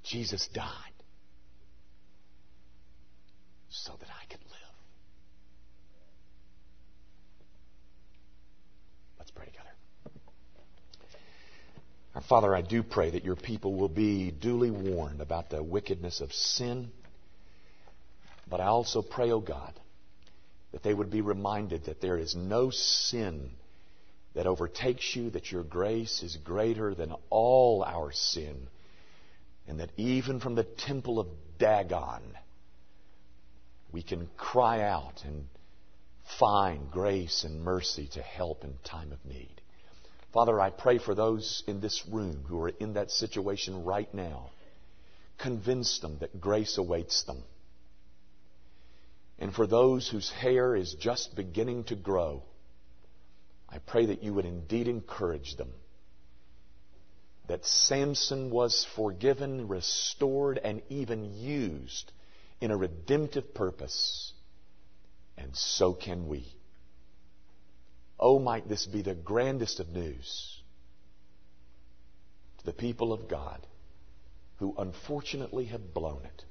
Jesus 0.02 0.48
died 0.54 0.94
so 3.68 3.92
Father, 12.28 12.54
I 12.54 12.62
do 12.62 12.82
pray 12.82 13.10
that 13.10 13.24
your 13.24 13.36
people 13.36 13.74
will 13.74 13.88
be 13.88 14.30
duly 14.30 14.70
warned 14.70 15.20
about 15.20 15.50
the 15.50 15.62
wickedness 15.62 16.20
of 16.20 16.32
sin. 16.32 16.90
But 18.48 18.60
I 18.60 18.66
also 18.66 19.02
pray, 19.02 19.30
O 19.30 19.36
oh 19.36 19.40
God, 19.40 19.72
that 20.72 20.82
they 20.82 20.94
would 20.94 21.10
be 21.10 21.20
reminded 21.20 21.84
that 21.84 22.00
there 22.00 22.16
is 22.16 22.34
no 22.34 22.70
sin 22.70 23.50
that 24.34 24.46
overtakes 24.46 25.14
you, 25.14 25.30
that 25.30 25.52
your 25.52 25.64
grace 25.64 26.22
is 26.22 26.36
greater 26.36 26.94
than 26.94 27.14
all 27.28 27.84
our 27.84 28.10
sin, 28.10 28.68
and 29.68 29.80
that 29.80 29.90
even 29.96 30.40
from 30.40 30.54
the 30.54 30.64
temple 30.64 31.20
of 31.20 31.28
Dagon, 31.58 32.22
we 33.92 34.02
can 34.02 34.28
cry 34.36 34.80
out 34.80 35.22
and 35.24 35.46
find 36.38 36.90
grace 36.90 37.44
and 37.44 37.62
mercy 37.62 38.08
to 38.14 38.22
help 38.22 38.64
in 38.64 38.74
time 38.82 39.12
of 39.12 39.24
need. 39.24 39.60
Father, 40.34 40.60
I 40.60 40.70
pray 40.70 40.98
for 40.98 41.14
those 41.14 41.62
in 41.68 41.80
this 41.80 42.02
room 42.10 42.44
who 42.48 42.60
are 42.60 42.68
in 42.68 42.94
that 42.94 43.12
situation 43.12 43.84
right 43.84 44.12
now. 44.12 44.50
Convince 45.38 46.00
them 46.00 46.18
that 46.18 46.40
grace 46.40 46.76
awaits 46.76 47.22
them. 47.22 47.40
And 49.38 49.54
for 49.54 49.68
those 49.68 50.08
whose 50.08 50.28
hair 50.30 50.74
is 50.74 50.96
just 50.98 51.36
beginning 51.36 51.84
to 51.84 51.94
grow, 51.94 52.42
I 53.68 53.78
pray 53.78 54.06
that 54.06 54.24
you 54.24 54.34
would 54.34 54.44
indeed 54.44 54.88
encourage 54.88 55.56
them. 55.56 55.70
That 57.46 57.64
Samson 57.64 58.50
was 58.50 58.84
forgiven, 58.96 59.68
restored, 59.68 60.58
and 60.58 60.82
even 60.88 61.32
used 61.38 62.10
in 62.60 62.72
a 62.72 62.76
redemptive 62.76 63.54
purpose. 63.54 64.32
And 65.38 65.54
so 65.56 65.94
can 65.94 66.26
we. 66.26 66.52
Oh, 68.26 68.38
might 68.38 68.66
this 68.66 68.86
be 68.86 69.02
the 69.02 69.14
grandest 69.14 69.80
of 69.80 69.90
news 69.90 70.62
to 72.56 72.64
the 72.64 72.72
people 72.72 73.12
of 73.12 73.28
God 73.28 73.66
who 74.56 74.74
unfortunately 74.78 75.66
have 75.66 75.92
blown 75.92 76.22
it, 76.24 76.42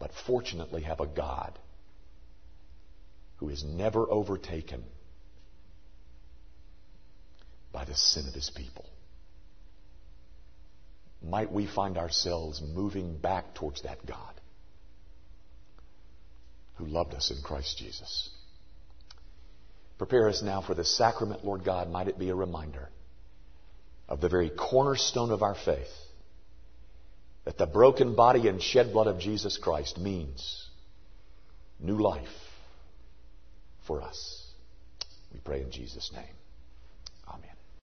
but 0.00 0.10
fortunately 0.26 0.82
have 0.82 0.98
a 0.98 1.06
God 1.06 1.56
who 3.36 3.48
is 3.48 3.62
never 3.62 4.10
overtaken 4.10 4.82
by 7.72 7.84
the 7.84 7.94
sin 7.94 8.26
of 8.26 8.34
his 8.34 8.50
people. 8.50 8.86
Might 11.22 11.52
we 11.52 11.68
find 11.68 11.96
ourselves 11.96 12.60
moving 12.60 13.18
back 13.18 13.54
towards 13.54 13.82
that 13.82 14.04
God 14.04 14.34
who 16.74 16.86
loved 16.86 17.14
us 17.14 17.30
in 17.30 17.40
Christ 17.44 17.78
Jesus. 17.78 18.30
Prepare 20.02 20.30
us 20.30 20.42
now 20.42 20.60
for 20.60 20.74
the 20.74 20.84
sacrament, 20.84 21.44
Lord 21.44 21.64
God. 21.64 21.88
Might 21.88 22.08
it 22.08 22.18
be 22.18 22.30
a 22.30 22.34
reminder 22.34 22.88
of 24.08 24.20
the 24.20 24.28
very 24.28 24.50
cornerstone 24.50 25.30
of 25.30 25.44
our 25.44 25.54
faith 25.54 25.94
that 27.44 27.56
the 27.56 27.66
broken 27.66 28.16
body 28.16 28.48
and 28.48 28.60
shed 28.60 28.92
blood 28.92 29.06
of 29.06 29.20
Jesus 29.20 29.58
Christ 29.58 29.98
means 29.98 30.68
new 31.78 31.98
life 31.98 32.26
for 33.86 34.02
us. 34.02 34.44
We 35.32 35.38
pray 35.38 35.62
in 35.62 35.70
Jesus' 35.70 36.10
name. 36.12 36.34